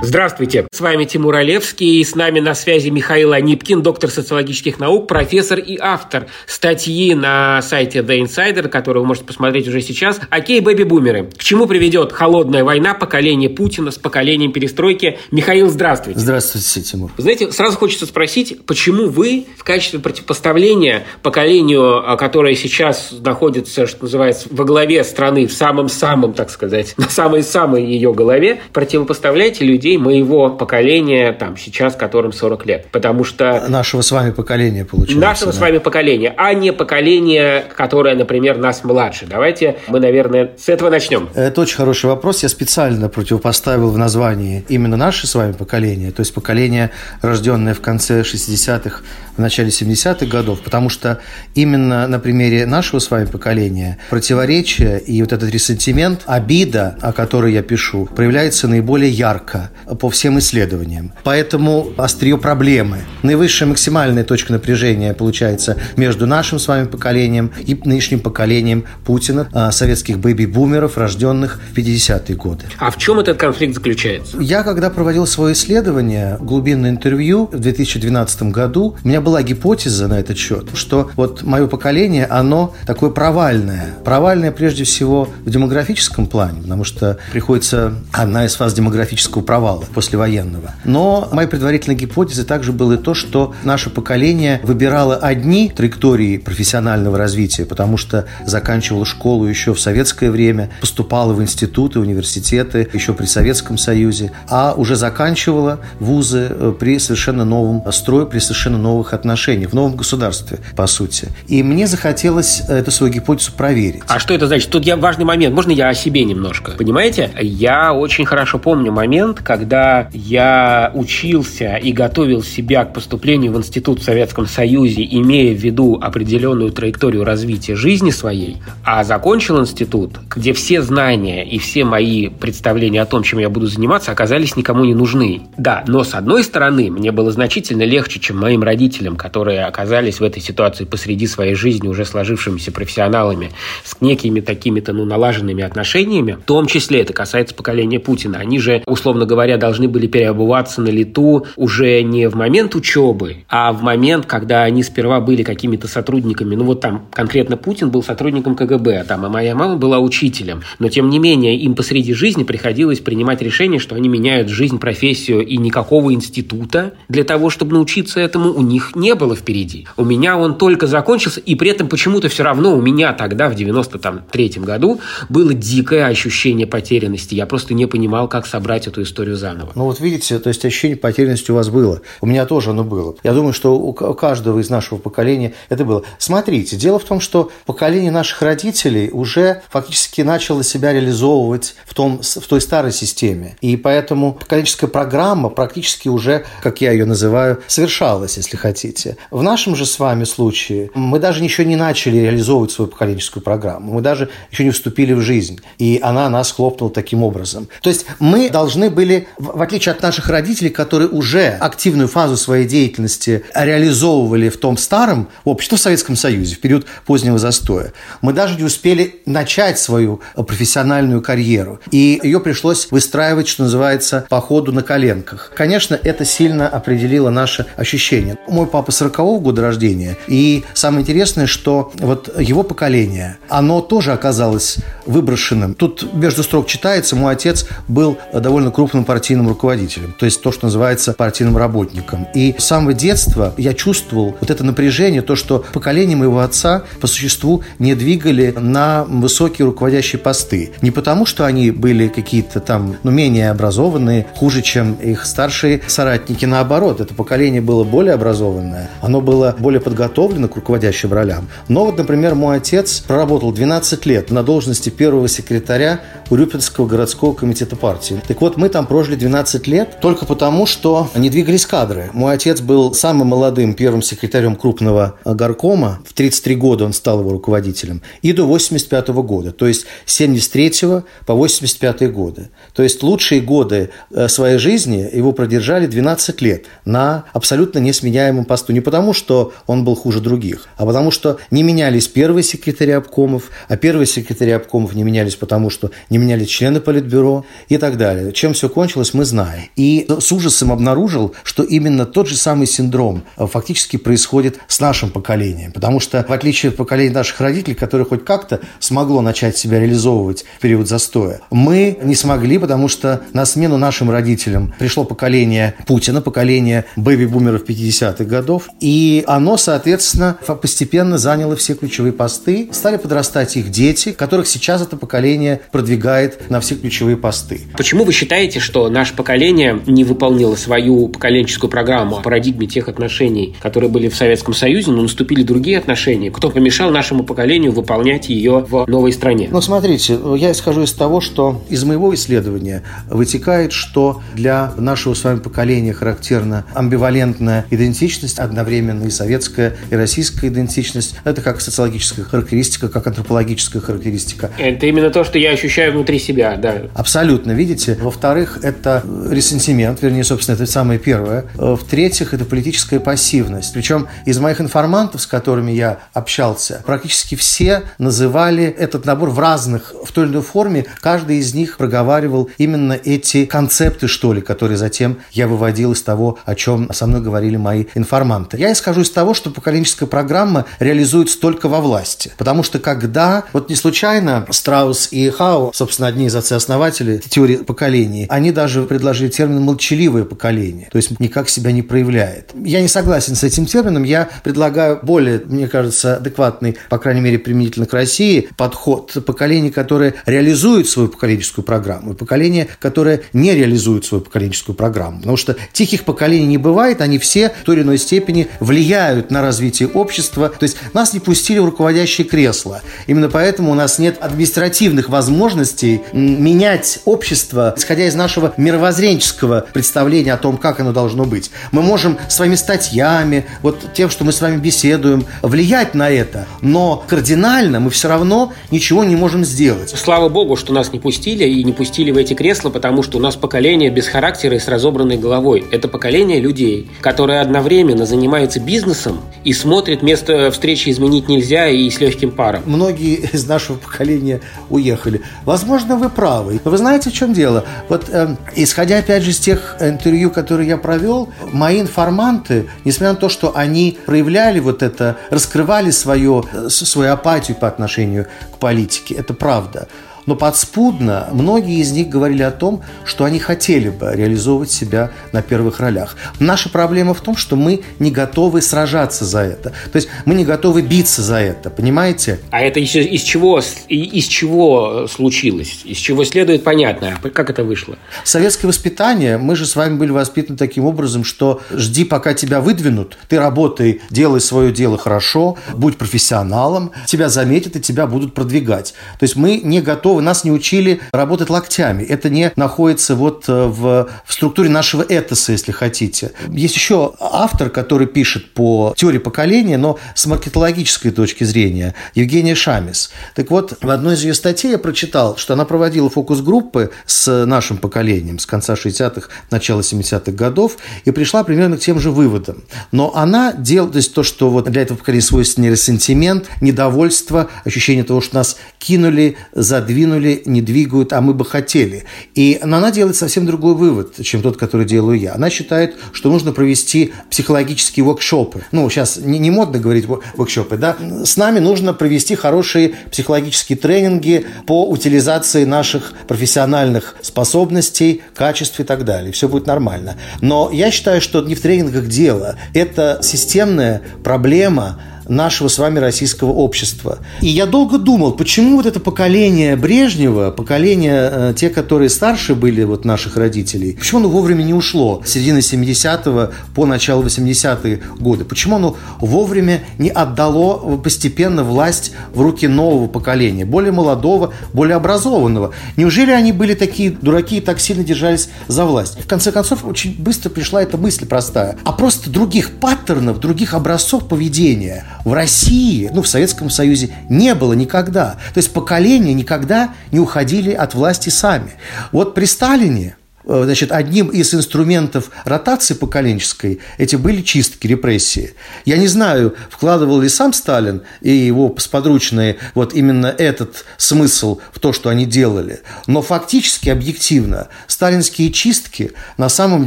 Здравствуйте, 0.00 0.68
с 0.70 0.80
вами 0.80 1.04
Тимур 1.04 1.34
Олевский, 1.34 2.00
и 2.00 2.04
с 2.04 2.14
нами 2.14 2.38
на 2.38 2.54
связи 2.54 2.88
Михаил 2.88 3.32
Анипкин, 3.32 3.82
доктор 3.82 4.10
социологических 4.10 4.78
наук, 4.78 5.08
профессор 5.08 5.58
и 5.58 5.76
автор 5.76 6.28
статьи 6.46 7.14
на 7.14 7.60
сайте 7.62 7.98
The 7.98 8.20
Insider, 8.20 8.68
которую 8.68 9.02
вы 9.02 9.08
можете 9.08 9.26
посмотреть 9.26 9.66
уже 9.66 9.80
сейчас. 9.80 10.20
Окей, 10.30 10.60
бэби-бумеры. 10.60 11.28
К 11.36 11.42
чему 11.42 11.66
приведет 11.66 12.12
холодная 12.12 12.62
война 12.62 12.94
поколения 12.94 13.50
Путина 13.50 13.90
с 13.90 13.98
поколением 13.98 14.52
перестройки? 14.52 15.18
Михаил, 15.32 15.68
здравствуйте. 15.68 16.20
Здравствуйте, 16.20 16.80
Тимур. 16.82 17.10
Знаете, 17.18 17.50
сразу 17.50 17.76
хочется 17.76 18.06
спросить, 18.06 18.64
почему 18.66 19.08
вы 19.08 19.46
в 19.56 19.64
качестве 19.64 19.98
противопоставления 19.98 21.04
поколению, 21.24 22.16
которое 22.16 22.54
сейчас 22.54 23.12
находится, 23.18 23.88
что 23.88 24.04
называется, 24.04 24.46
во 24.52 24.64
главе 24.64 25.02
страны, 25.02 25.48
в 25.48 25.52
самом-самом, 25.52 26.34
так 26.34 26.50
сказать, 26.50 26.94
на 26.96 27.08
самой-самой 27.08 27.84
ее 27.84 28.14
голове, 28.14 28.60
противопоставляете 28.72 29.64
людей 29.64 29.98
моего 29.98 30.50
поколения, 30.50 31.32
там, 31.32 31.56
сейчас, 31.56 31.94
которым 31.94 32.32
40 32.32 32.66
лет. 32.66 32.86
Потому 32.92 33.24
что... 33.24 33.66
Нашего 33.68 34.02
с 34.02 34.10
вами 34.10 34.30
поколения, 34.30 34.84
получается. 34.84 35.20
Нашего 35.20 35.52
да? 35.52 35.58
с 35.58 35.60
вами 35.60 35.78
поколения, 35.78 36.34
а 36.36 36.54
не 36.54 36.72
поколение, 36.72 37.64
которое, 37.76 38.14
например, 38.14 38.58
нас 38.58 38.84
младше. 38.84 39.26
Давайте 39.26 39.76
мы, 39.88 40.00
наверное, 40.00 40.52
с 40.56 40.68
этого 40.68 40.90
начнем. 40.90 41.28
Это 41.34 41.60
очень 41.60 41.76
хороший 41.76 42.06
вопрос. 42.06 42.42
Я 42.42 42.48
специально 42.48 43.08
противопоставил 43.08 43.90
в 43.90 43.98
названии 43.98 44.64
именно 44.68 44.96
наше 44.96 45.26
с 45.26 45.34
вами 45.34 45.52
поколение, 45.52 46.10
то 46.12 46.20
есть 46.20 46.34
поколение, 46.34 46.90
рожденное 47.22 47.74
в 47.74 47.80
конце 47.80 48.22
60-х, 48.22 49.02
в 49.38 49.40
начале 49.40 49.68
70-х 49.68 50.26
годов, 50.26 50.60
потому 50.60 50.90
что 50.90 51.20
именно 51.54 52.06
на 52.08 52.18
примере 52.18 52.66
нашего 52.66 52.98
с 52.98 53.10
вами 53.10 53.26
поколения 53.26 53.98
противоречие 54.10 55.00
и 55.00 55.22
вот 55.22 55.32
этот 55.32 55.50
ресентимент, 55.50 56.22
обида, 56.26 56.98
о 57.00 57.12
которой 57.12 57.52
я 57.52 57.62
пишу, 57.62 58.06
проявляется 58.06 58.68
наиболее 58.68 59.10
ярко 59.10 59.70
по 60.00 60.10
всем 60.10 60.38
исследованиям. 60.40 61.12
Поэтому 61.24 61.92
острие 61.96 62.36
проблемы. 62.36 62.98
Наивысшая 63.22 63.68
максимальная 63.68 64.24
точка 64.24 64.52
напряжения 64.52 65.14
получается 65.14 65.76
между 65.96 66.26
нашим 66.26 66.58
с 66.58 66.66
вами 66.66 66.86
поколением 66.86 67.52
и 67.64 67.80
нынешним 67.84 68.20
поколением 68.20 68.84
Путина, 69.04 69.48
а, 69.52 69.70
советских 69.70 70.18
бэби-бумеров, 70.18 70.98
рожденных 70.98 71.60
в 71.72 71.76
50-е 71.76 72.34
годы. 72.34 72.64
А 72.78 72.90
в 72.90 72.98
чем 72.98 73.20
этот 73.20 73.38
конфликт 73.38 73.74
заключается? 73.74 74.36
Я, 74.40 74.64
когда 74.64 74.90
проводил 74.90 75.26
свое 75.26 75.52
исследование, 75.52 76.36
глубинное 76.40 76.90
интервью 76.90 77.48
в 77.52 77.58
2012 77.58 78.50
году, 78.50 78.96
у 79.04 79.08
меня 79.08 79.20
была 79.28 79.42
гипотеза 79.42 80.08
на 80.08 80.20
этот 80.20 80.38
счет, 80.38 80.70
что 80.72 81.10
вот 81.14 81.42
мое 81.42 81.66
поколение, 81.66 82.24
оно 82.24 82.74
такое 82.86 83.10
провальное. 83.10 83.94
Провальное 84.02 84.52
прежде 84.52 84.84
всего 84.84 85.28
в 85.44 85.50
демографическом 85.50 86.26
плане, 86.26 86.62
потому 86.62 86.84
что 86.84 87.18
приходится 87.30 87.92
одна 88.10 88.46
из 88.46 88.54
фаз 88.54 88.72
демографического 88.72 89.42
провала 89.42 89.84
послевоенного. 89.94 90.76
Но 90.86 91.28
моей 91.30 91.46
предварительной 91.46 91.94
гипотезой 91.94 92.46
также 92.46 92.72
было 92.72 92.94
и 92.94 92.96
то, 92.96 93.12
что 93.12 93.54
наше 93.64 93.90
поколение 93.90 94.60
выбирало 94.62 95.16
одни 95.16 95.70
траектории 95.76 96.38
профессионального 96.38 97.18
развития, 97.18 97.66
потому 97.66 97.98
что 97.98 98.24
заканчивало 98.46 99.04
школу 99.04 99.44
еще 99.44 99.74
в 99.74 99.80
советское 99.80 100.30
время, 100.30 100.70
поступало 100.80 101.34
в 101.34 101.42
институты, 101.42 102.00
университеты 102.00 102.88
еще 102.94 103.12
при 103.12 103.26
Советском 103.26 103.76
Союзе, 103.76 104.32
а 104.48 104.72
уже 104.74 104.96
заканчивала 104.96 105.80
вузы 106.00 106.48
э, 106.48 106.72
при 106.80 106.98
совершенно 106.98 107.44
новом 107.44 107.82
строе, 107.92 108.24
при 108.24 108.38
совершенно 108.38 108.78
новых 108.78 109.17
отношениях, 109.18 109.70
в 109.70 109.74
новом 109.74 109.96
государстве, 109.96 110.58
по 110.76 110.86
сути. 110.86 111.28
И 111.48 111.62
мне 111.62 111.86
захотелось 111.86 112.62
эту 112.68 112.90
свою 112.90 113.12
гипотезу 113.12 113.52
проверить. 113.52 114.02
А 114.08 114.18
что 114.18 114.34
это 114.34 114.46
значит? 114.46 114.70
Тут 114.70 114.84
я 114.84 114.96
важный 114.96 115.24
момент. 115.24 115.54
Можно 115.54 115.72
я 115.72 115.88
о 115.88 115.94
себе 115.94 116.24
немножко? 116.24 116.72
Понимаете? 116.72 117.30
Я 117.40 117.92
очень 117.92 118.24
хорошо 118.24 118.58
помню 118.58 118.92
момент, 118.92 119.40
когда 119.42 120.08
я 120.12 120.90
учился 120.94 121.76
и 121.76 121.92
готовил 121.92 122.42
себя 122.42 122.84
к 122.84 122.94
поступлению 122.94 123.52
в 123.52 123.58
институт 123.58 124.00
в 124.00 124.04
Советском 124.04 124.46
Союзе, 124.46 125.06
имея 125.10 125.54
в 125.54 125.58
виду 125.58 125.98
определенную 126.00 126.72
траекторию 126.72 127.24
развития 127.24 127.74
жизни 127.74 128.10
своей, 128.10 128.58
а 128.84 129.04
закончил 129.04 129.60
институт, 129.60 130.18
где 130.34 130.52
все 130.52 130.82
знания 130.82 131.44
и 131.44 131.58
все 131.58 131.84
мои 131.84 132.28
представления 132.28 133.02
о 133.02 133.06
том, 133.06 133.22
чем 133.22 133.38
я 133.38 133.48
буду 133.48 133.66
заниматься, 133.66 134.12
оказались 134.12 134.56
никому 134.56 134.84
не 134.84 134.94
нужны. 134.94 135.42
Да, 135.56 135.84
но 135.86 136.04
с 136.04 136.14
одной 136.14 136.44
стороны, 136.44 136.90
мне 136.90 137.12
было 137.12 137.30
значительно 137.30 137.82
легче, 137.82 138.20
чем 138.20 138.38
моим 138.38 138.62
родителям, 138.62 138.88
которые 139.16 139.64
оказались 139.64 140.20
в 140.20 140.24
этой 140.24 140.40
ситуации 140.40 140.84
посреди 140.84 141.26
своей 141.26 141.54
жизни 141.54 141.88
уже 141.88 142.04
сложившимися 142.04 142.72
профессионалами 142.72 143.50
с 143.84 144.00
некими 144.00 144.40
такими-то 144.40 144.92
ну, 144.92 145.04
налаженными 145.04 145.62
отношениями, 145.62 146.32
в 146.32 146.44
том 146.44 146.66
числе 146.66 147.00
это 147.00 147.12
касается 147.12 147.54
поколения 147.54 148.00
Путина. 148.00 148.38
Они 148.38 148.58
же, 148.58 148.82
условно 148.86 149.26
говоря, 149.26 149.56
должны 149.56 149.88
были 149.88 150.06
переобуваться 150.06 150.80
на 150.80 150.88
лету 150.88 151.46
уже 151.56 152.02
не 152.02 152.28
в 152.28 152.34
момент 152.34 152.74
учебы, 152.74 153.44
а 153.48 153.72
в 153.72 153.82
момент, 153.82 154.26
когда 154.26 154.62
они 154.62 154.82
сперва 154.82 155.20
были 155.20 155.42
какими-то 155.42 155.88
сотрудниками. 155.88 156.54
Ну 156.54 156.64
вот 156.64 156.80
там 156.80 157.08
конкретно 157.12 157.56
Путин 157.56 157.90
был 157.90 158.02
сотрудником 158.02 158.54
КГБ, 158.54 159.00
а 159.00 159.04
там 159.04 159.24
а 159.24 159.28
моя 159.28 159.54
мама 159.54 159.76
была 159.76 159.98
учителем. 159.98 160.62
Но 160.78 160.88
тем 160.88 161.10
не 161.10 161.18
менее 161.18 161.56
им 161.56 161.74
посреди 161.74 162.14
жизни 162.14 162.44
приходилось 162.44 163.00
принимать 163.00 163.42
решение, 163.42 163.78
что 163.78 163.94
они 163.94 164.08
меняют 164.08 164.48
жизнь, 164.48 164.78
профессию 164.78 165.44
и 165.44 165.56
никакого 165.56 166.12
института 166.12 166.94
для 167.08 167.24
того, 167.24 167.50
чтобы 167.50 167.74
научиться 167.74 168.20
этому 168.20 168.52
у 168.52 168.62
них 168.62 168.87
не 168.94 169.14
было 169.14 169.34
впереди. 169.34 169.86
У 169.96 170.04
меня 170.04 170.36
он 170.36 170.56
только 170.56 170.86
закончился, 170.86 171.40
и 171.40 171.54
при 171.54 171.70
этом 171.70 171.88
почему-то 171.88 172.28
все 172.28 172.42
равно 172.42 172.76
у 172.76 172.80
меня 172.80 173.12
тогда, 173.12 173.48
в 173.48 173.54
93-м 173.54 174.64
году, 174.64 175.00
было 175.28 175.54
дикое 175.54 176.06
ощущение 176.06 176.66
потерянности. 176.66 177.34
Я 177.34 177.46
просто 177.46 177.74
не 177.74 177.86
понимал, 177.86 178.28
как 178.28 178.46
собрать 178.46 178.86
эту 178.86 179.02
историю 179.02 179.36
заново. 179.36 179.72
Ну 179.74 179.84
вот 179.84 180.00
видите, 180.00 180.38
то 180.38 180.48
есть 180.48 180.64
ощущение 180.64 180.96
потерянности 180.96 181.50
у 181.50 181.54
вас 181.54 181.68
было. 181.68 182.00
У 182.20 182.26
меня 182.26 182.46
тоже 182.46 182.70
оно 182.70 182.84
было. 182.84 183.14
Я 183.22 183.32
думаю, 183.32 183.52
что 183.52 183.78
у 183.78 183.92
каждого 183.92 184.58
из 184.58 184.70
нашего 184.70 184.98
поколения 184.98 185.54
это 185.68 185.84
было. 185.84 186.04
Смотрите, 186.18 186.76
дело 186.76 186.98
в 186.98 187.04
том, 187.04 187.20
что 187.20 187.50
поколение 187.66 188.10
наших 188.10 188.42
родителей 188.42 189.10
уже 189.12 189.62
фактически 189.70 190.22
начало 190.22 190.64
себя 190.64 190.92
реализовывать 190.92 191.74
в, 191.86 191.94
том, 191.94 192.20
в 192.22 192.46
той 192.46 192.60
старой 192.60 192.92
системе. 192.92 193.56
И 193.60 193.76
поэтому 193.76 194.32
поколенческая 194.32 194.88
программа 194.88 195.48
практически 195.48 196.08
уже, 196.08 196.44
как 196.62 196.80
я 196.80 196.92
ее 196.92 197.04
называю, 197.04 197.60
совершалась, 197.66 198.36
если 198.36 198.56
хотите 198.56 198.77
хотите. 198.78 199.16
В 199.30 199.42
нашем 199.42 199.74
же 199.74 199.84
с 199.84 199.98
вами 199.98 200.24
случае 200.24 200.90
мы 200.94 201.18
даже 201.18 201.42
еще 201.42 201.64
не 201.64 201.74
начали 201.74 202.18
реализовывать 202.18 202.70
свою 202.70 202.88
поколенческую 202.88 203.42
программу. 203.42 203.94
Мы 203.94 204.02
даже 204.02 204.28
еще 204.52 204.64
не 204.64 204.70
вступили 204.70 205.14
в 205.14 205.20
жизнь. 205.20 205.60
И 205.78 205.98
она 206.02 206.28
нас 206.28 206.52
хлопнула 206.52 206.92
таким 206.92 207.24
образом. 207.24 207.68
То 207.82 207.90
есть 207.90 208.06
мы 208.20 208.50
должны 208.50 208.88
были, 208.88 209.26
в 209.36 209.60
отличие 209.60 209.92
от 209.92 210.02
наших 210.02 210.28
родителей, 210.28 210.70
которые 210.70 211.08
уже 211.08 211.48
активную 211.60 212.08
фазу 212.08 212.36
своей 212.36 212.66
деятельности 212.66 213.42
реализовывали 213.52 214.48
в 214.48 214.56
том 214.58 214.76
старом 214.76 215.28
обществе, 215.44 215.76
в 215.76 215.80
Советском 215.80 216.14
Союзе, 216.14 216.54
в 216.54 216.60
период 216.60 216.86
позднего 217.04 217.38
застоя, 217.38 217.92
мы 218.22 218.32
даже 218.32 218.56
не 218.56 218.64
успели 218.64 219.16
начать 219.26 219.78
свою 219.78 220.20
профессиональную 220.36 221.20
карьеру. 221.20 221.80
И 221.90 222.20
ее 222.22 222.38
пришлось 222.38 222.88
выстраивать, 222.92 223.48
что 223.48 223.64
называется, 223.64 224.26
по 224.28 224.40
ходу 224.40 224.72
на 224.72 224.82
коленках. 224.82 225.52
Конечно, 225.56 225.98
это 226.00 226.24
сильно 226.24 226.68
определило 226.68 227.30
наше 227.30 227.66
ощущение. 227.76 228.38
Мой 228.46 228.67
папа 228.68 228.90
40-го 228.90 229.40
года 229.40 229.62
рождения, 229.62 230.16
и 230.26 230.64
самое 230.74 231.02
интересное, 231.02 231.46
что 231.46 231.92
вот 231.98 232.30
его 232.38 232.62
поколение, 232.62 233.38
оно 233.48 233.80
тоже 233.80 234.12
оказалось 234.12 234.76
выброшенным. 235.06 235.74
Тут 235.74 236.12
между 236.14 236.42
строк 236.42 236.66
читается, 236.66 237.16
мой 237.16 237.32
отец 237.32 237.66
был 237.88 238.18
довольно 238.32 238.70
крупным 238.70 239.04
партийным 239.04 239.48
руководителем, 239.48 240.14
то 240.18 240.26
есть 240.26 240.42
то, 240.42 240.52
что 240.52 240.66
называется 240.66 241.14
партийным 241.14 241.56
работником. 241.56 242.26
И 242.34 242.54
с 242.58 242.64
самого 242.64 242.92
детства 242.92 243.54
я 243.56 243.74
чувствовал 243.74 244.36
вот 244.40 244.50
это 244.50 244.64
напряжение, 244.64 245.22
то, 245.22 245.36
что 245.36 245.64
поколение 245.72 246.16
моего 246.16 246.40
отца 246.40 246.84
по 247.00 247.06
существу 247.06 247.62
не 247.78 247.94
двигали 247.94 248.54
на 248.56 249.04
высокие 249.04 249.66
руководящие 249.66 250.18
посты. 250.18 250.70
Не 250.82 250.90
потому, 250.90 251.26
что 251.26 251.44
они 251.44 251.70
были 251.70 252.08
какие-то 252.08 252.60
там 252.60 252.96
ну, 253.02 253.10
менее 253.10 253.50
образованные, 253.50 254.26
хуже, 254.36 254.62
чем 254.62 254.94
их 254.94 255.24
старшие 255.24 255.80
соратники. 255.86 256.44
Наоборот, 256.44 257.00
это 257.00 257.14
поколение 257.14 257.60
было 257.60 257.84
более 257.84 258.14
образованное, 258.14 258.57
оно 259.00 259.20
было 259.20 259.54
более 259.58 259.80
подготовлено 259.80 260.48
к 260.48 260.56
руководящим 260.56 261.12
ролям. 261.12 261.48
Но 261.68 261.84
вот, 261.84 261.98
например, 261.98 262.34
мой 262.34 262.56
отец 262.56 263.00
проработал 263.00 263.52
12 263.52 264.06
лет 264.06 264.30
на 264.30 264.42
должности 264.42 264.90
первого 264.90 265.28
секретаря 265.28 266.00
Урюпинского 266.30 266.86
городского 266.86 267.34
комитета 267.34 267.76
партии. 267.76 268.20
Так 268.26 268.40
вот, 268.40 268.56
мы 268.56 268.68
там 268.68 268.86
прожили 268.86 269.16
12 269.16 269.66
лет 269.66 269.98
только 270.00 270.26
потому, 270.26 270.66
что 270.66 271.08
не 271.14 271.30
двигались 271.30 271.66
кадры. 271.66 272.10
Мой 272.12 272.34
отец 272.34 272.60
был 272.60 272.92
самым 272.94 273.28
молодым 273.28 273.74
первым 273.74 274.02
секретарем 274.02 274.56
крупного 274.56 275.14
горкома. 275.24 276.00
В 276.06 276.12
33 276.12 276.56
года 276.56 276.84
он 276.84 276.92
стал 276.92 277.20
его 277.20 277.30
руководителем. 277.30 278.02
И 278.22 278.32
до 278.32 278.44
85 278.46 279.08
года. 279.08 279.52
То 279.52 279.66
есть 279.66 279.86
с 280.04 280.14
73 280.14 281.02
по 281.26 281.34
85 281.34 282.12
годы. 282.12 282.50
То 282.74 282.82
есть 282.82 283.02
лучшие 283.02 283.40
годы 283.40 283.90
э, 284.10 284.28
своей 284.28 284.58
жизни 284.58 285.08
его 285.12 285.32
продержали 285.32 285.86
12 285.86 286.40
лет 286.42 286.66
на 286.84 287.24
абсолютно 287.32 287.78
несменяемом 287.78 288.44
посту. 288.48 288.72
Не 288.72 288.80
потому, 288.80 289.12
что 289.12 289.52
он 289.66 289.84
был 289.84 289.94
хуже 289.94 290.20
других, 290.20 290.66
а 290.76 290.84
потому, 290.84 291.10
что 291.10 291.38
не 291.50 291.62
менялись 291.62 292.08
первые 292.08 292.42
секретари 292.42 292.92
обкомов, 292.92 293.50
а 293.68 293.76
первые 293.76 294.06
секретари 294.06 294.50
обкомов 294.50 294.94
не 294.94 295.04
менялись 295.04 295.36
потому, 295.36 295.70
что 295.70 295.90
не 296.10 296.18
менялись 296.18 296.48
члены 296.48 296.80
политбюро 296.80 297.44
и 297.68 297.78
так 297.78 297.96
далее. 297.96 298.32
Чем 298.32 298.54
все 298.54 298.68
кончилось, 298.68 299.14
мы 299.14 299.24
знаем. 299.24 299.62
И 299.76 300.08
с 300.08 300.32
ужасом 300.32 300.72
обнаружил, 300.72 301.34
что 301.44 301.62
именно 301.62 302.06
тот 302.06 302.28
же 302.28 302.36
самый 302.36 302.66
синдром 302.66 303.22
э, 303.36 303.46
фактически 303.46 303.96
происходит 303.96 304.58
с 304.66 304.80
нашим 304.80 305.10
поколением. 305.10 305.72
Потому 305.72 306.00
что, 306.00 306.24
в 306.28 306.32
отличие 306.32 306.70
от 306.70 306.76
поколения 306.76 307.14
наших 307.14 307.40
родителей, 307.40 307.74
которое 307.74 308.04
хоть 308.04 308.24
как-то 308.24 308.60
смогло 308.80 309.20
начать 309.20 309.56
себя 309.56 309.78
реализовывать 309.78 310.44
в 310.56 310.60
период 310.60 310.88
застоя, 310.88 311.40
мы 311.50 311.98
не 312.02 312.14
смогли, 312.14 312.58
потому 312.58 312.88
что 312.88 313.22
на 313.32 313.44
смену 313.44 313.76
нашим 313.76 314.10
родителям 314.10 314.74
пришло 314.78 315.04
поколение 315.04 315.74
Путина, 315.86 316.20
поколение 316.20 316.84
бэби-бумеров 316.96 317.64
50-х 317.64 318.24
годов, 318.24 318.37
и 318.80 319.24
оно, 319.26 319.56
соответственно, 319.56 320.38
постепенно 320.60 321.18
заняло 321.18 321.56
все 321.56 321.74
ключевые 321.74 322.12
посты, 322.12 322.68
стали 322.72 322.96
подрастать 322.96 323.56
их 323.56 323.70
дети, 323.70 324.12
которых 324.12 324.46
сейчас 324.46 324.82
это 324.82 324.96
поколение 324.96 325.60
продвигает 325.72 326.50
на 326.50 326.60
все 326.60 326.74
ключевые 326.74 327.16
посты. 327.16 327.60
Почему 327.76 328.04
вы 328.04 328.12
считаете, 328.12 328.60
что 328.60 328.88
наше 328.88 329.14
поколение 329.14 329.80
не 329.86 330.04
выполнило 330.04 330.54
свою 330.56 331.08
поколенческую 331.08 331.70
программу 331.70 332.18
о 332.18 332.20
парадигме 332.20 332.66
тех 332.66 332.88
отношений, 332.88 333.56
которые 333.60 333.90
были 333.90 334.08
в 334.08 334.16
Советском 334.16 334.54
Союзе, 334.54 334.90
но 334.90 335.02
наступили 335.02 335.42
другие 335.42 335.78
отношения? 335.78 336.30
Кто 336.30 336.50
помешал 336.50 336.90
нашему 336.90 337.24
поколению 337.24 337.72
выполнять 337.72 338.28
ее 338.28 338.66
в 338.68 338.86
новой 338.86 339.12
стране? 339.12 339.48
Ну, 339.50 339.60
смотрите, 339.60 340.18
я 340.36 340.52
исхожу 340.52 340.82
из 340.82 340.92
того, 340.92 341.20
что 341.20 341.62
из 341.68 341.84
моего 341.84 342.14
исследования 342.14 342.82
вытекает, 343.08 343.72
что 343.72 344.20
для 344.34 344.72
нашего 344.76 345.14
с 345.14 345.24
вами 345.24 345.38
поколения 345.38 345.92
характерна 345.92 346.64
амбивалентная 346.74 347.66
идентичность, 347.70 348.27
одновременно 348.36 349.04
и 349.04 349.10
советская, 349.10 349.76
и 349.90 349.94
российская 349.94 350.48
идентичность. 350.48 351.16
Это 351.24 351.40
как 351.40 351.60
социологическая 351.60 352.24
характеристика, 352.24 352.88
как 352.88 353.06
антропологическая 353.06 353.80
характеристика. 353.80 354.50
Это 354.58 354.86
именно 354.86 355.10
то, 355.10 355.24
что 355.24 355.38
я 355.38 355.50
ощущаю 355.50 355.92
внутри 355.92 356.18
себя, 356.18 356.56
да. 356.56 356.82
Абсолютно, 356.94 357.52
видите? 357.52 357.96
Во-вторых, 358.00 358.60
это 358.62 359.04
ресентимент, 359.30 360.02
вернее, 360.02 360.24
собственно, 360.24 360.56
это 360.56 360.66
самое 360.66 360.98
первое. 360.98 361.46
В-третьих, 361.54 362.34
это 362.34 362.44
политическая 362.44 363.00
пассивность. 363.00 363.72
Причем 363.72 364.08
из 364.24 364.38
моих 364.38 364.60
информантов, 364.60 365.22
с 365.22 365.26
которыми 365.26 365.72
я 365.72 365.98
общался, 366.12 366.82
практически 366.84 367.34
все 367.34 367.82
называли 367.98 368.64
этот 368.64 369.04
набор 369.04 369.30
в 369.30 369.38
разных, 369.38 369.94
в 370.04 370.12
той 370.12 370.24
или 370.24 370.32
иной 370.32 370.42
форме. 370.42 370.86
Каждый 371.00 371.38
из 371.38 371.54
них 371.54 371.76
проговаривал 371.76 372.50
именно 372.58 372.92
эти 372.92 373.44
концепты, 373.44 374.08
что 374.08 374.32
ли, 374.32 374.40
которые 374.40 374.76
затем 374.76 375.18
я 375.32 375.46
выводил 375.46 375.92
из 375.92 376.02
того, 376.02 376.38
о 376.44 376.54
чем 376.54 376.90
со 376.92 377.06
мной 377.06 377.20
говорили 377.20 377.56
мои 377.56 377.84
информанты. 377.94 378.07
Я 378.56 378.72
исхожу 378.72 379.02
из 379.02 379.10
того, 379.10 379.34
что 379.34 379.50
поколенческая 379.50 380.08
программа 380.08 380.66
реализуется 380.78 381.38
только 381.38 381.68
во 381.68 381.80
власти. 381.80 382.32
Потому 382.38 382.62
что 382.62 382.78
когда, 382.78 383.44
вот 383.52 383.68
не 383.68 383.76
случайно 383.76 384.46
Страус 384.50 385.08
и 385.10 385.30
Хау, 385.30 385.72
собственно, 385.74 386.08
одни 386.08 386.26
из 386.26 386.34
отцы-основателей 386.34 387.18
теории 387.18 387.56
поколений, 387.56 388.26
они 388.28 388.52
даже 388.52 388.82
предложили 388.82 389.28
термин 389.28 389.62
«молчаливое 389.62 390.24
поколение», 390.24 390.88
то 390.90 390.96
есть 390.96 391.18
никак 391.20 391.48
себя 391.48 391.72
не 391.72 391.82
проявляет. 391.82 392.52
Я 392.64 392.80
не 392.80 392.88
согласен 392.88 393.34
с 393.34 393.44
этим 393.44 393.66
термином, 393.66 394.04
я 394.04 394.28
предлагаю 394.42 394.98
более, 395.02 395.40
мне 395.44 395.68
кажется, 395.68 396.16
адекватный, 396.16 396.76
по 396.88 396.98
крайней 396.98 397.20
мере, 397.20 397.38
применительно 397.38 397.86
к 397.86 397.92
России, 397.92 398.48
подход 398.56 399.16
поколений, 399.26 399.70
которое 399.70 400.14
реализует 400.26 400.88
свою 400.88 401.08
поколенческую 401.08 401.64
программу, 401.64 402.12
и 402.12 402.16
поколение, 402.16 402.68
которое 402.80 403.22
не 403.32 403.54
реализует 403.54 404.04
свою 404.04 404.22
поколенческую 404.22 404.74
программу. 404.74 405.18
Потому 405.18 405.36
что 405.36 405.56
тихих 405.72 406.04
поколений 406.04 406.46
не 406.46 406.58
бывает, 406.58 407.00
они 407.00 407.18
все 407.18 407.50
в 407.50 407.64
той 407.64 407.76
или 407.76 407.82
иной 407.82 407.97
степени 407.98 408.48
влияют 408.60 409.30
на 409.30 409.42
развитие 409.42 409.88
общества. 409.88 410.48
То 410.48 410.64
есть 410.64 410.76
нас 410.94 411.12
не 411.12 411.20
пустили 411.20 411.58
в 411.58 411.64
руководящее 411.66 412.26
кресло. 412.26 412.82
Именно 413.06 413.28
поэтому 413.28 413.70
у 413.70 413.74
нас 413.74 413.98
нет 413.98 414.16
административных 414.20 415.08
возможностей 415.08 416.02
менять 416.12 417.00
общество, 417.04 417.74
исходя 417.76 418.06
из 418.06 418.14
нашего 418.14 418.54
мировоззренческого 418.56 419.66
представления 419.72 420.32
о 420.32 420.38
том, 420.38 420.56
как 420.56 420.80
оно 420.80 420.92
должно 420.92 421.24
быть. 421.24 421.50
Мы 421.72 421.82
можем 421.82 422.18
своими 422.28 422.54
статьями, 422.54 423.46
вот 423.62 423.92
тем, 423.94 424.10
что 424.10 424.24
мы 424.24 424.32
с 424.32 424.40
вами 424.40 424.56
беседуем, 424.56 425.26
влиять 425.42 425.94
на 425.94 426.10
это, 426.10 426.46
но 426.62 427.04
кардинально 427.06 427.80
мы 427.80 427.90
все 427.90 428.08
равно 428.08 428.52
ничего 428.70 429.04
не 429.04 429.16
можем 429.16 429.44
сделать. 429.44 429.90
Слава 429.90 430.28
богу, 430.28 430.56
что 430.56 430.72
нас 430.72 430.92
не 430.92 431.00
пустили 431.00 431.44
и 431.44 431.64
не 431.64 431.72
пустили 431.72 432.10
в 432.10 432.16
эти 432.16 432.34
кресла, 432.34 432.70
потому 432.70 433.02
что 433.02 433.18
у 433.18 433.20
нас 433.20 433.36
поколение 433.36 433.90
без 433.90 434.06
характера 434.06 434.56
и 434.56 434.58
с 434.58 434.68
разобранной 434.68 435.16
головой. 435.16 435.64
Это 435.70 435.88
поколение 435.88 436.40
людей, 436.40 436.90
которые 437.00 437.40
одновременно 437.40 437.87
занимаются 437.96 438.60
бизнесом 438.60 439.20
и 439.44 439.52
смотрят 439.52 440.02
место 440.02 440.50
встречи 440.50 440.90
изменить 440.90 441.28
нельзя 441.28 441.68
и 441.68 441.88
с 441.90 442.00
легким 442.00 442.30
паром. 442.30 442.62
Многие 442.66 443.14
из 443.32 443.46
нашего 443.46 443.76
поколения 443.76 444.40
уехали. 444.70 445.22
Возможно, 445.44 445.96
вы 445.96 446.08
правы. 446.08 446.60
Вы 446.64 446.78
знаете, 446.78 447.10
в 447.10 447.12
чем 447.12 447.32
дело? 447.32 447.64
Вот 447.88 448.08
э, 448.08 448.36
исходя, 448.56 448.98
опять 448.98 449.22
же, 449.22 449.30
из 449.30 449.38
тех 449.38 449.76
интервью, 449.80 450.30
которые 450.30 450.68
я 450.68 450.76
провел, 450.76 451.28
мои 451.52 451.80
информанты, 451.80 452.68
несмотря 452.84 453.12
на 453.12 453.18
то, 453.18 453.28
что 453.28 453.56
они 453.56 453.98
проявляли 454.06 454.60
вот 454.60 454.82
это, 454.82 455.16
раскрывали 455.30 455.90
свое, 455.90 456.44
свою 456.68 457.12
апатию 457.12 457.56
по 457.56 457.68
отношению 457.68 458.26
к 458.52 458.58
политике, 458.58 459.14
это 459.14 459.34
правда 459.34 459.88
но 460.28 460.36
подспудно 460.36 461.28
многие 461.32 461.80
из 461.80 461.90
них 461.92 462.10
говорили 462.10 462.42
о 462.42 462.50
том, 462.50 462.82
что 463.06 463.24
они 463.24 463.38
хотели 463.38 463.88
бы 463.88 464.12
реализовывать 464.14 464.70
себя 464.70 465.10
на 465.32 465.40
первых 465.40 465.80
ролях. 465.80 466.16
Наша 466.38 466.68
проблема 466.68 467.14
в 467.14 467.22
том, 467.22 467.34
что 467.34 467.56
мы 467.56 467.80
не 467.98 468.10
готовы 468.10 468.60
сражаться 468.60 469.24
за 469.24 469.40
это. 469.40 469.70
То 469.90 469.96
есть 469.96 470.08
мы 470.26 470.34
не 470.34 470.44
готовы 470.44 470.82
биться 470.82 471.22
за 471.22 471.36
это, 471.36 471.70
понимаете? 471.70 472.40
А 472.50 472.60
это 472.60 472.78
из, 472.78 472.94
из 472.94 473.22
чего 473.22 473.62
из 473.88 474.24
чего 474.26 475.06
случилось? 475.08 475.80
Из 475.84 475.96
чего 475.96 476.24
следует 476.24 476.62
понятно? 476.62 477.18
Как 477.32 477.48
это 477.48 477.64
вышло? 477.64 477.96
Советское 478.22 478.66
воспитание, 478.66 479.38
мы 479.38 479.56
же 479.56 479.64
с 479.64 479.76
вами 479.76 479.96
были 479.96 480.10
воспитаны 480.10 480.58
таким 480.58 480.84
образом, 480.84 481.24
что 481.24 481.62
жди, 481.70 482.04
пока 482.04 482.34
тебя 482.34 482.60
выдвинут, 482.60 483.16
ты 483.28 483.38
работай, 483.38 484.02
делай 484.10 484.42
свое 484.42 484.72
дело 484.72 484.98
хорошо, 484.98 485.56
будь 485.74 485.96
профессионалом, 485.96 486.92
тебя 487.06 487.30
заметят 487.30 487.76
и 487.76 487.80
тебя 487.80 488.06
будут 488.06 488.34
продвигать. 488.34 488.92
То 489.18 489.24
есть 489.24 489.34
мы 489.34 489.62
не 489.64 489.80
готовы 489.80 490.17
Во-первых, 490.18 490.24
нас 490.24 490.44
не 490.44 490.50
учили 490.50 491.00
работать 491.12 491.48
локтями. 491.48 492.02
Это 492.02 492.28
не 492.28 492.52
находится 492.56 493.14
вот 493.14 493.44
э, 493.48 493.52
в, 493.52 494.08
в 494.24 494.32
структуре 494.32 494.68
нашего 494.68 495.02
этоса, 495.02 495.52
если 495.52 495.72
хотите. 495.72 496.32
Есть 496.48 496.74
еще 496.74 497.14
автор, 497.20 497.70
который 497.70 498.06
пишет 498.06 498.52
по 498.52 498.94
теории 498.96 499.18
поколения, 499.18 499.78
но 499.78 499.98
с 500.14 500.26
маркетологической 500.26 501.12
точки 501.12 501.44
зрения, 501.44 501.94
Евгения 502.14 502.54
Шамис. 502.54 503.10
Так 503.34 503.50
вот, 503.50 503.78
в 503.80 503.90
одной 503.90 504.14
из 504.14 504.24
ее 504.24 504.34
статей 504.34 504.72
я 504.72 504.78
прочитал, 504.78 505.36
что 505.36 505.54
она 505.54 505.64
проводила 505.64 506.10
фокус-группы 506.10 506.90
с 507.06 507.46
нашим 507.46 507.76
поколением 507.76 508.38
с 508.38 508.46
конца 508.46 508.74
60-х, 508.74 509.28
начала 509.50 509.80
70-х 509.80 510.32
годов 510.32 510.78
и 511.04 511.12
пришла 511.12 511.44
примерно 511.44 511.76
к 511.76 511.80
тем 511.80 512.00
же 512.00 512.10
выводам. 512.10 512.64
Но 512.90 513.14
она 513.14 513.52
делала, 513.52 513.92
то 513.92 513.98
есть 513.98 514.14
то, 514.14 514.22
что 514.22 514.50
вот 514.50 514.68
для 514.70 514.82
этого 514.82 514.98
поколения 514.98 515.22
свойственен 515.22 515.70
ресентимент, 515.70 516.48
недовольство, 516.60 517.48
ощущение 517.64 518.04
того, 518.04 518.20
что 518.20 518.36
нас 518.36 518.56
кинули, 518.78 519.36
задвинули, 519.52 520.07
не 520.16 520.62
двигают, 520.62 521.12
а 521.12 521.20
мы 521.20 521.34
бы 521.34 521.44
хотели. 521.44 522.04
И 522.34 522.58
она 522.62 522.90
делает 522.90 523.16
совсем 523.16 523.46
другой 523.46 523.74
вывод, 523.74 524.14
чем 524.22 524.42
тот, 524.42 524.56
который 524.56 524.86
делаю 524.86 525.18
я. 525.18 525.34
Она 525.34 525.50
считает, 525.50 525.96
что 526.12 526.30
нужно 526.30 526.52
провести 526.52 527.12
психологические 527.30 528.04
воркшопы. 528.04 528.62
Ну, 528.72 528.88
сейчас 528.90 529.16
не, 529.16 529.38
не 529.38 529.50
модно 529.50 529.78
говорить 529.78 530.06
воркшопы, 530.06 530.76
да? 530.76 530.96
С 531.24 531.36
нами 531.36 531.58
нужно 531.58 531.92
провести 531.94 532.34
хорошие 532.34 532.94
психологические 533.10 533.78
тренинги 533.78 534.46
по 534.66 534.88
утилизации 534.88 535.64
наших 535.64 536.14
профессиональных 536.26 537.16
способностей, 537.22 538.22
качеств 538.34 538.80
и 538.80 538.84
так 538.84 539.04
далее. 539.04 539.32
Все 539.32 539.48
будет 539.48 539.66
нормально. 539.66 540.16
Но 540.40 540.70
я 540.72 540.90
считаю, 540.90 541.20
что 541.20 541.42
не 541.42 541.54
в 541.54 541.60
тренингах 541.60 542.06
дело. 542.06 542.56
Это 542.74 543.20
системная 543.22 544.02
проблема 544.24 545.00
нашего 545.28 545.68
с 545.68 545.78
вами 545.78 545.98
российского 545.98 546.50
общества. 546.50 547.18
И 547.40 547.48
я 547.48 547.66
долго 547.66 547.98
думал, 547.98 548.32
почему 548.32 548.76
вот 548.76 548.86
это 548.86 549.00
поколение 549.00 549.76
Брежнева, 549.76 550.50
поколение 550.50 551.30
э, 551.32 551.54
те, 551.56 551.68
которые 551.70 552.08
старше 552.08 552.54
были 552.54 552.82
вот 552.84 553.04
наших 553.04 553.36
родителей, 553.36 553.96
почему 553.98 554.20
оно 554.20 554.28
вовремя 554.28 554.62
не 554.62 554.74
ушло 554.74 555.22
с 555.24 555.30
середины 555.30 555.58
70-го 555.58 556.52
по 556.74 556.86
начало 556.86 557.22
80-е 557.22 558.00
годы? 558.18 558.44
Почему 558.44 558.76
оно 558.76 558.96
вовремя 559.20 559.82
не 559.98 560.08
отдало 560.08 560.96
постепенно 560.96 561.62
власть 561.62 562.12
в 562.32 562.40
руки 562.40 562.66
нового 562.66 563.06
поколения, 563.06 563.64
более 563.64 563.92
молодого, 563.92 564.52
более 564.72 564.96
образованного? 564.96 565.72
Неужели 565.96 566.30
они 566.30 566.52
были 566.52 566.74
такие 566.74 567.10
дураки 567.10 567.58
и 567.58 567.60
так 567.60 567.80
сильно 567.80 568.02
держались 568.02 568.48
за 568.66 568.84
власть? 568.84 569.20
В 569.20 569.26
конце 569.26 569.52
концов, 569.52 569.84
очень 569.84 570.16
быстро 570.18 570.50
пришла 570.50 570.82
эта 570.82 570.96
мысль 570.96 571.26
простая. 571.26 571.76
А 571.84 571.92
просто 571.92 572.30
других 572.30 572.72
паттернов, 572.72 573.40
других 573.40 573.74
образцов 573.74 574.26
поведения– 574.26 575.06
в 575.28 575.32
России, 575.34 576.10
ну, 576.12 576.22
в 576.22 576.28
Советском 576.28 576.70
Союзе 576.70 577.10
не 577.28 577.54
было 577.54 577.74
никогда. 577.74 578.36
То 578.54 578.58
есть 578.58 578.72
поколения 578.72 579.34
никогда 579.34 579.90
не 580.10 580.18
уходили 580.18 580.72
от 580.72 580.94
власти 580.94 581.28
сами. 581.28 581.72
Вот 582.12 582.34
при 582.34 582.46
Сталине 582.46 583.17
значит, 583.48 583.90
одним 583.92 584.28
из 584.28 584.54
инструментов 584.54 585.30
ротации 585.44 585.94
поколенческой 585.94 586.80
эти 586.98 587.16
были 587.16 587.40
чистки, 587.40 587.86
репрессии. 587.86 588.54
Я 588.84 588.98
не 588.98 589.06
знаю, 589.06 589.54
вкладывал 589.70 590.20
ли 590.20 590.28
сам 590.28 590.52
Сталин 590.52 591.02
и 591.22 591.30
его 591.30 591.74
сподручные 591.78 592.58
вот 592.74 592.92
именно 592.92 593.26
этот 593.26 593.86
смысл 593.96 594.60
в 594.72 594.78
то, 594.78 594.92
что 594.92 595.08
они 595.08 595.24
делали. 595.24 595.80
Но 596.06 596.20
фактически, 596.20 596.90
объективно, 596.90 597.68
сталинские 597.86 598.52
чистки 598.52 599.12
на 599.38 599.48
самом 599.48 599.86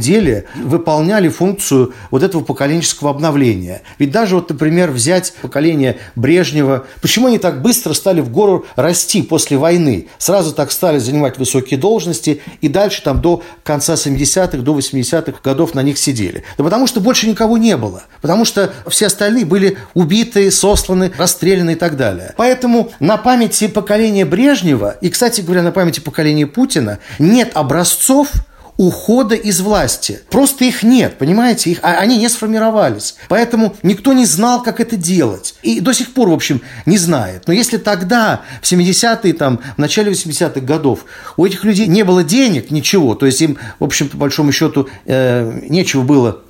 деле 0.00 0.46
выполняли 0.56 1.28
функцию 1.28 1.94
вот 2.10 2.22
этого 2.22 2.42
поколенческого 2.42 3.10
обновления. 3.10 3.82
Ведь 3.98 4.10
даже 4.10 4.34
вот, 4.34 4.50
например, 4.50 4.90
взять 4.90 5.34
поколение 5.40 5.98
Брежнева, 6.16 6.86
почему 7.00 7.28
они 7.28 7.38
так 7.38 7.62
быстро 7.62 7.92
стали 7.92 8.20
в 8.20 8.30
гору 8.30 8.66
расти 8.74 9.22
после 9.22 9.56
войны? 9.56 10.08
Сразу 10.18 10.52
так 10.52 10.72
стали 10.72 10.98
занимать 10.98 11.38
высокие 11.38 11.78
должности 11.78 12.42
и 12.60 12.68
дальше 12.68 13.02
там 13.02 13.20
до 13.20 13.42
конца 13.62 13.94
70-х 13.94 14.58
до 14.58 14.78
80-х 14.78 15.38
годов 15.42 15.74
на 15.74 15.82
них 15.82 15.98
сидели? 15.98 16.44
Да 16.56 16.64
потому 16.64 16.86
что 16.86 17.00
больше 17.00 17.28
никого 17.28 17.58
не 17.58 17.76
было. 17.76 18.04
Потому 18.20 18.44
что 18.44 18.72
все 18.88 19.06
остальные 19.06 19.44
были 19.44 19.78
убиты, 19.94 20.50
сосланы, 20.50 21.12
расстреляны 21.16 21.72
и 21.72 21.76
так 21.76 21.96
далее. 21.96 22.34
Поэтому 22.36 22.92
на 23.00 23.16
памяти 23.16 23.68
поколения 23.68 24.24
Брежнева 24.24 24.96
и, 25.00 25.10
кстати 25.10 25.40
говоря, 25.40 25.62
на 25.62 25.72
памяти 25.72 26.00
поколения 26.00 26.46
Путина 26.46 26.98
нет 27.18 27.52
образцов 27.54 28.28
ухода 28.76 29.34
из 29.34 29.60
власти. 29.60 30.20
Просто 30.30 30.64
их 30.64 30.82
нет, 30.82 31.18
понимаете? 31.18 31.70
Их, 31.70 31.78
а 31.82 31.98
они 31.98 32.16
не 32.16 32.28
сформировались. 32.28 33.16
Поэтому 33.28 33.76
никто 33.82 34.12
не 34.12 34.24
знал, 34.24 34.62
как 34.62 34.80
это 34.80 34.96
делать. 34.96 35.54
И 35.62 35.80
до 35.80 35.92
сих 35.92 36.12
пор, 36.14 36.30
в 36.30 36.32
общем, 36.32 36.62
не 36.86 36.98
знает. 36.98 37.44
Но 37.46 37.52
если 37.52 37.76
тогда, 37.76 38.42
в 38.60 38.64
70-е, 38.64 39.34
там, 39.34 39.60
в 39.76 39.78
начале 39.78 40.12
80-х 40.12 40.60
годов, 40.60 41.04
у 41.36 41.44
этих 41.44 41.64
людей 41.64 41.86
не 41.86 42.02
было 42.02 42.24
денег, 42.24 42.70
ничего, 42.70 43.14
то 43.14 43.26
есть 43.26 43.40
им, 43.42 43.58
в 43.78 43.84
общем, 43.84 44.08
по 44.08 44.16
большому 44.16 44.52
счету, 44.52 44.88
э, 45.06 45.60
нечего 45.68 46.02
было 46.02 46.40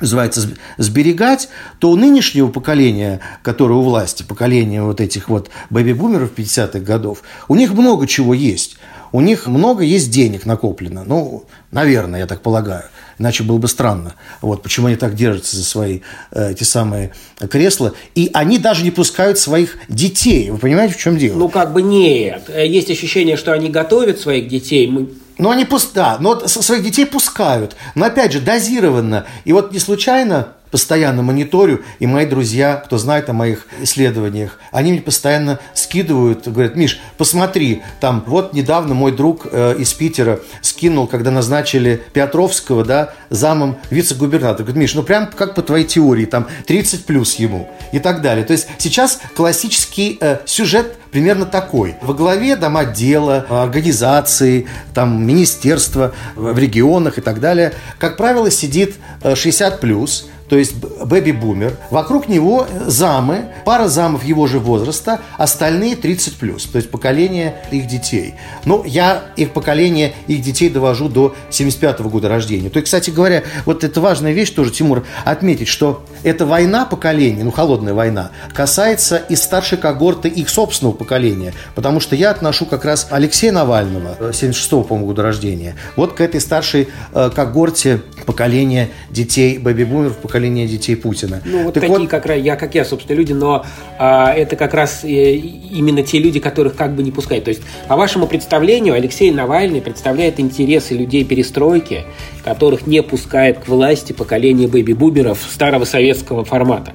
называется, 0.00 0.48
сберегать, 0.78 1.50
то 1.78 1.90
у 1.90 1.96
нынешнего 1.96 2.48
поколения, 2.48 3.20
которое 3.42 3.74
у 3.74 3.82
власти, 3.82 4.22
поколения 4.22 4.82
вот 4.82 4.98
этих 4.98 5.28
вот 5.28 5.50
бэби-бумеров 5.68 6.30
50-х 6.34 6.78
годов, 6.80 7.22
у 7.48 7.54
них 7.54 7.72
много 7.72 8.06
чего 8.06 8.32
есть 8.32 8.78
у 9.12 9.20
них 9.20 9.46
много 9.46 9.82
есть 9.82 10.10
денег 10.10 10.46
накоплено. 10.46 11.04
Ну, 11.04 11.44
наверное, 11.70 12.20
я 12.20 12.26
так 12.26 12.42
полагаю. 12.42 12.84
Иначе 13.18 13.42
было 13.42 13.58
бы 13.58 13.68
странно. 13.68 14.14
Вот, 14.40 14.62
почему 14.62 14.86
они 14.86 14.96
так 14.96 15.14
держатся 15.14 15.56
за 15.56 15.64
свои 15.64 16.00
э, 16.30 16.52
эти 16.52 16.64
самые 16.64 17.12
кресла. 17.50 17.92
И 18.14 18.30
они 18.32 18.58
даже 18.58 18.82
не 18.82 18.90
пускают 18.90 19.38
своих 19.38 19.76
детей. 19.88 20.50
Вы 20.50 20.58
понимаете, 20.58 20.94
в 20.94 20.98
чем 20.98 21.16
дело? 21.18 21.36
Ну, 21.36 21.48
как 21.48 21.72
бы 21.72 21.82
нет. 21.82 22.48
Есть 22.48 22.90
ощущение, 22.90 23.36
что 23.36 23.52
они 23.52 23.68
готовят 23.68 24.20
своих 24.20 24.48
детей. 24.48 24.86
Мы 24.86 25.08
ну, 25.38 25.48
они 25.48 25.64
пусть, 25.64 25.94
да, 25.94 26.18
но 26.20 26.46
своих 26.46 26.84
детей 26.84 27.06
пускают. 27.06 27.74
Но 27.94 28.04
опять 28.04 28.30
же, 28.30 28.40
дозированно. 28.40 29.24
И 29.46 29.54
вот 29.54 29.72
не 29.72 29.78
случайно 29.78 30.48
постоянно 30.70 31.22
мониторю, 31.22 31.82
и 31.98 32.06
мои 32.06 32.26
друзья, 32.26 32.76
кто 32.76 32.98
знает 32.98 33.28
о 33.28 33.32
моих 33.32 33.66
исследованиях, 33.80 34.58
они 34.70 34.92
мне 34.92 35.00
постоянно 35.00 35.58
скидывают, 35.74 36.46
говорят, 36.46 36.76
Миш, 36.76 37.00
посмотри, 37.18 37.82
там, 38.00 38.24
вот 38.26 38.52
недавно 38.52 38.94
мой 38.94 39.12
друг 39.12 39.46
э, 39.50 39.76
из 39.78 39.92
Питера 39.92 40.40
скинул, 40.62 41.06
когда 41.06 41.30
назначили 41.30 42.02
Петровского, 42.12 42.84
да, 42.84 43.12
замом 43.30 43.78
вице-губернатора. 43.90 44.64
Говорит, 44.64 44.80
Миш, 44.80 44.94
ну 44.94 45.02
прям 45.02 45.26
как 45.26 45.54
по 45.54 45.62
твоей 45.62 45.84
теории, 45.84 46.24
там 46.24 46.46
30 46.66 47.04
плюс 47.04 47.34
ему 47.36 47.68
и 47.92 47.98
так 47.98 48.22
далее. 48.22 48.44
То 48.44 48.52
есть 48.52 48.68
сейчас 48.78 49.20
классический 49.36 50.18
э, 50.20 50.38
сюжет 50.46 50.96
примерно 51.10 51.46
такой. 51.46 51.96
Во 52.02 52.14
главе 52.14 52.56
дома 52.56 52.84
дела, 52.84 53.46
организации, 53.48 54.66
там, 54.94 55.26
министерства 55.26 56.12
в 56.36 56.58
регионах 56.58 57.18
и 57.18 57.20
так 57.20 57.40
далее, 57.40 57.72
как 57.98 58.16
правило, 58.16 58.50
сидит 58.50 58.96
60 59.22 59.74
э, 59.74 59.78
плюс, 59.78 60.28
то 60.50 60.58
есть 60.58 60.74
бэби-бумер. 60.74 61.76
Вокруг 61.90 62.28
него 62.28 62.66
замы, 62.86 63.44
пара 63.64 63.86
замов 63.86 64.24
его 64.24 64.48
же 64.48 64.58
возраста, 64.58 65.20
остальные 65.38 65.94
30 65.94 66.34
плюс, 66.34 66.64
то 66.64 66.76
есть 66.76 66.90
поколение 66.90 67.54
их 67.70 67.86
детей. 67.86 68.34
Ну, 68.64 68.82
я 68.84 69.22
их 69.36 69.52
поколение, 69.52 70.12
их 70.26 70.42
детей 70.42 70.68
довожу 70.68 71.08
до 71.08 71.36
75 71.50 72.00
-го 72.00 72.10
года 72.10 72.28
рождения. 72.28 72.68
То 72.68 72.78
есть, 72.78 72.86
кстати 72.86 73.10
говоря, 73.10 73.44
вот 73.64 73.84
это 73.84 74.00
важная 74.00 74.32
вещь 74.32 74.50
тоже, 74.50 74.72
Тимур, 74.72 75.04
отметить, 75.24 75.68
что 75.68 76.04
эта 76.24 76.44
война 76.44 76.84
поколений, 76.84 77.44
ну, 77.44 77.52
холодная 77.52 77.94
война, 77.94 78.32
касается 78.52 79.18
и 79.18 79.36
старшей 79.36 79.78
когорты 79.78 80.28
их 80.28 80.48
собственного 80.48 80.94
поколения. 80.96 81.54
Потому 81.76 82.00
что 82.00 82.16
я 82.16 82.30
отношу 82.30 82.66
как 82.66 82.84
раз 82.84 83.06
Алексея 83.10 83.52
Навального, 83.52 84.16
76-го, 84.32 84.82
по-моему, 84.82 85.06
года 85.06 85.22
рождения, 85.22 85.76
вот 85.94 86.14
к 86.14 86.20
этой 86.20 86.40
старшей 86.40 86.88
э, 87.14 87.30
когорте 87.32 88.00
поколения 88.30 88.90
детей 89.10 89.58
бэби-бумеров, 89.58 90.18
поколения 90.18 90.68
детей 90.68 90.94
Путина. 90.94 91.42
Ну, 91.44 91.64
вот 91.64 91.74
так 91.74 91.82
такие, 91.82 91.98
вот... 91.98 92.08
как 92.08 92.26
я, 92.36 92.54
как 92.54 92.76
я, 92.76 92.84
собственно, 92.84 93.16
люди, 93.16 93.32
но 93.32 93.66
а, 93.98 94.32
это 94.32 94.54
как 94.54 94.72
раз 94.72 95.00
э, 95.02 95.08
именно 95.08 96.04
те 96.04 96.20
люди, 96.20 96.38
которых 96.38 96.76
как 96.76 96.94
бы 96.94 97.02
не 97.02 97.10
пускают. 97.10 97.44
То 97.44 97.50
есть, 97.50 97.62
по 97.88 97.96
вашему 97.96 98.28
представлению, 98.28 98.94
Алексей 98.94 99.32
Навальный 99.32 99.82
представляет 99.82 100.38
интересы 100.38 100.94
людей 100.94 101.24
перестройки, 101.24 102.04
которых 102.44 102.86
не 102.86 103.02
пускает 103.02 103.58
к 103.58 103.66
власти 103.66 104.12
поколение 104.12 104.68
бэби-буберов 104.68 105.44
старого 105.50 105.84
советского 105.84 106.44
формата 106.44 106.92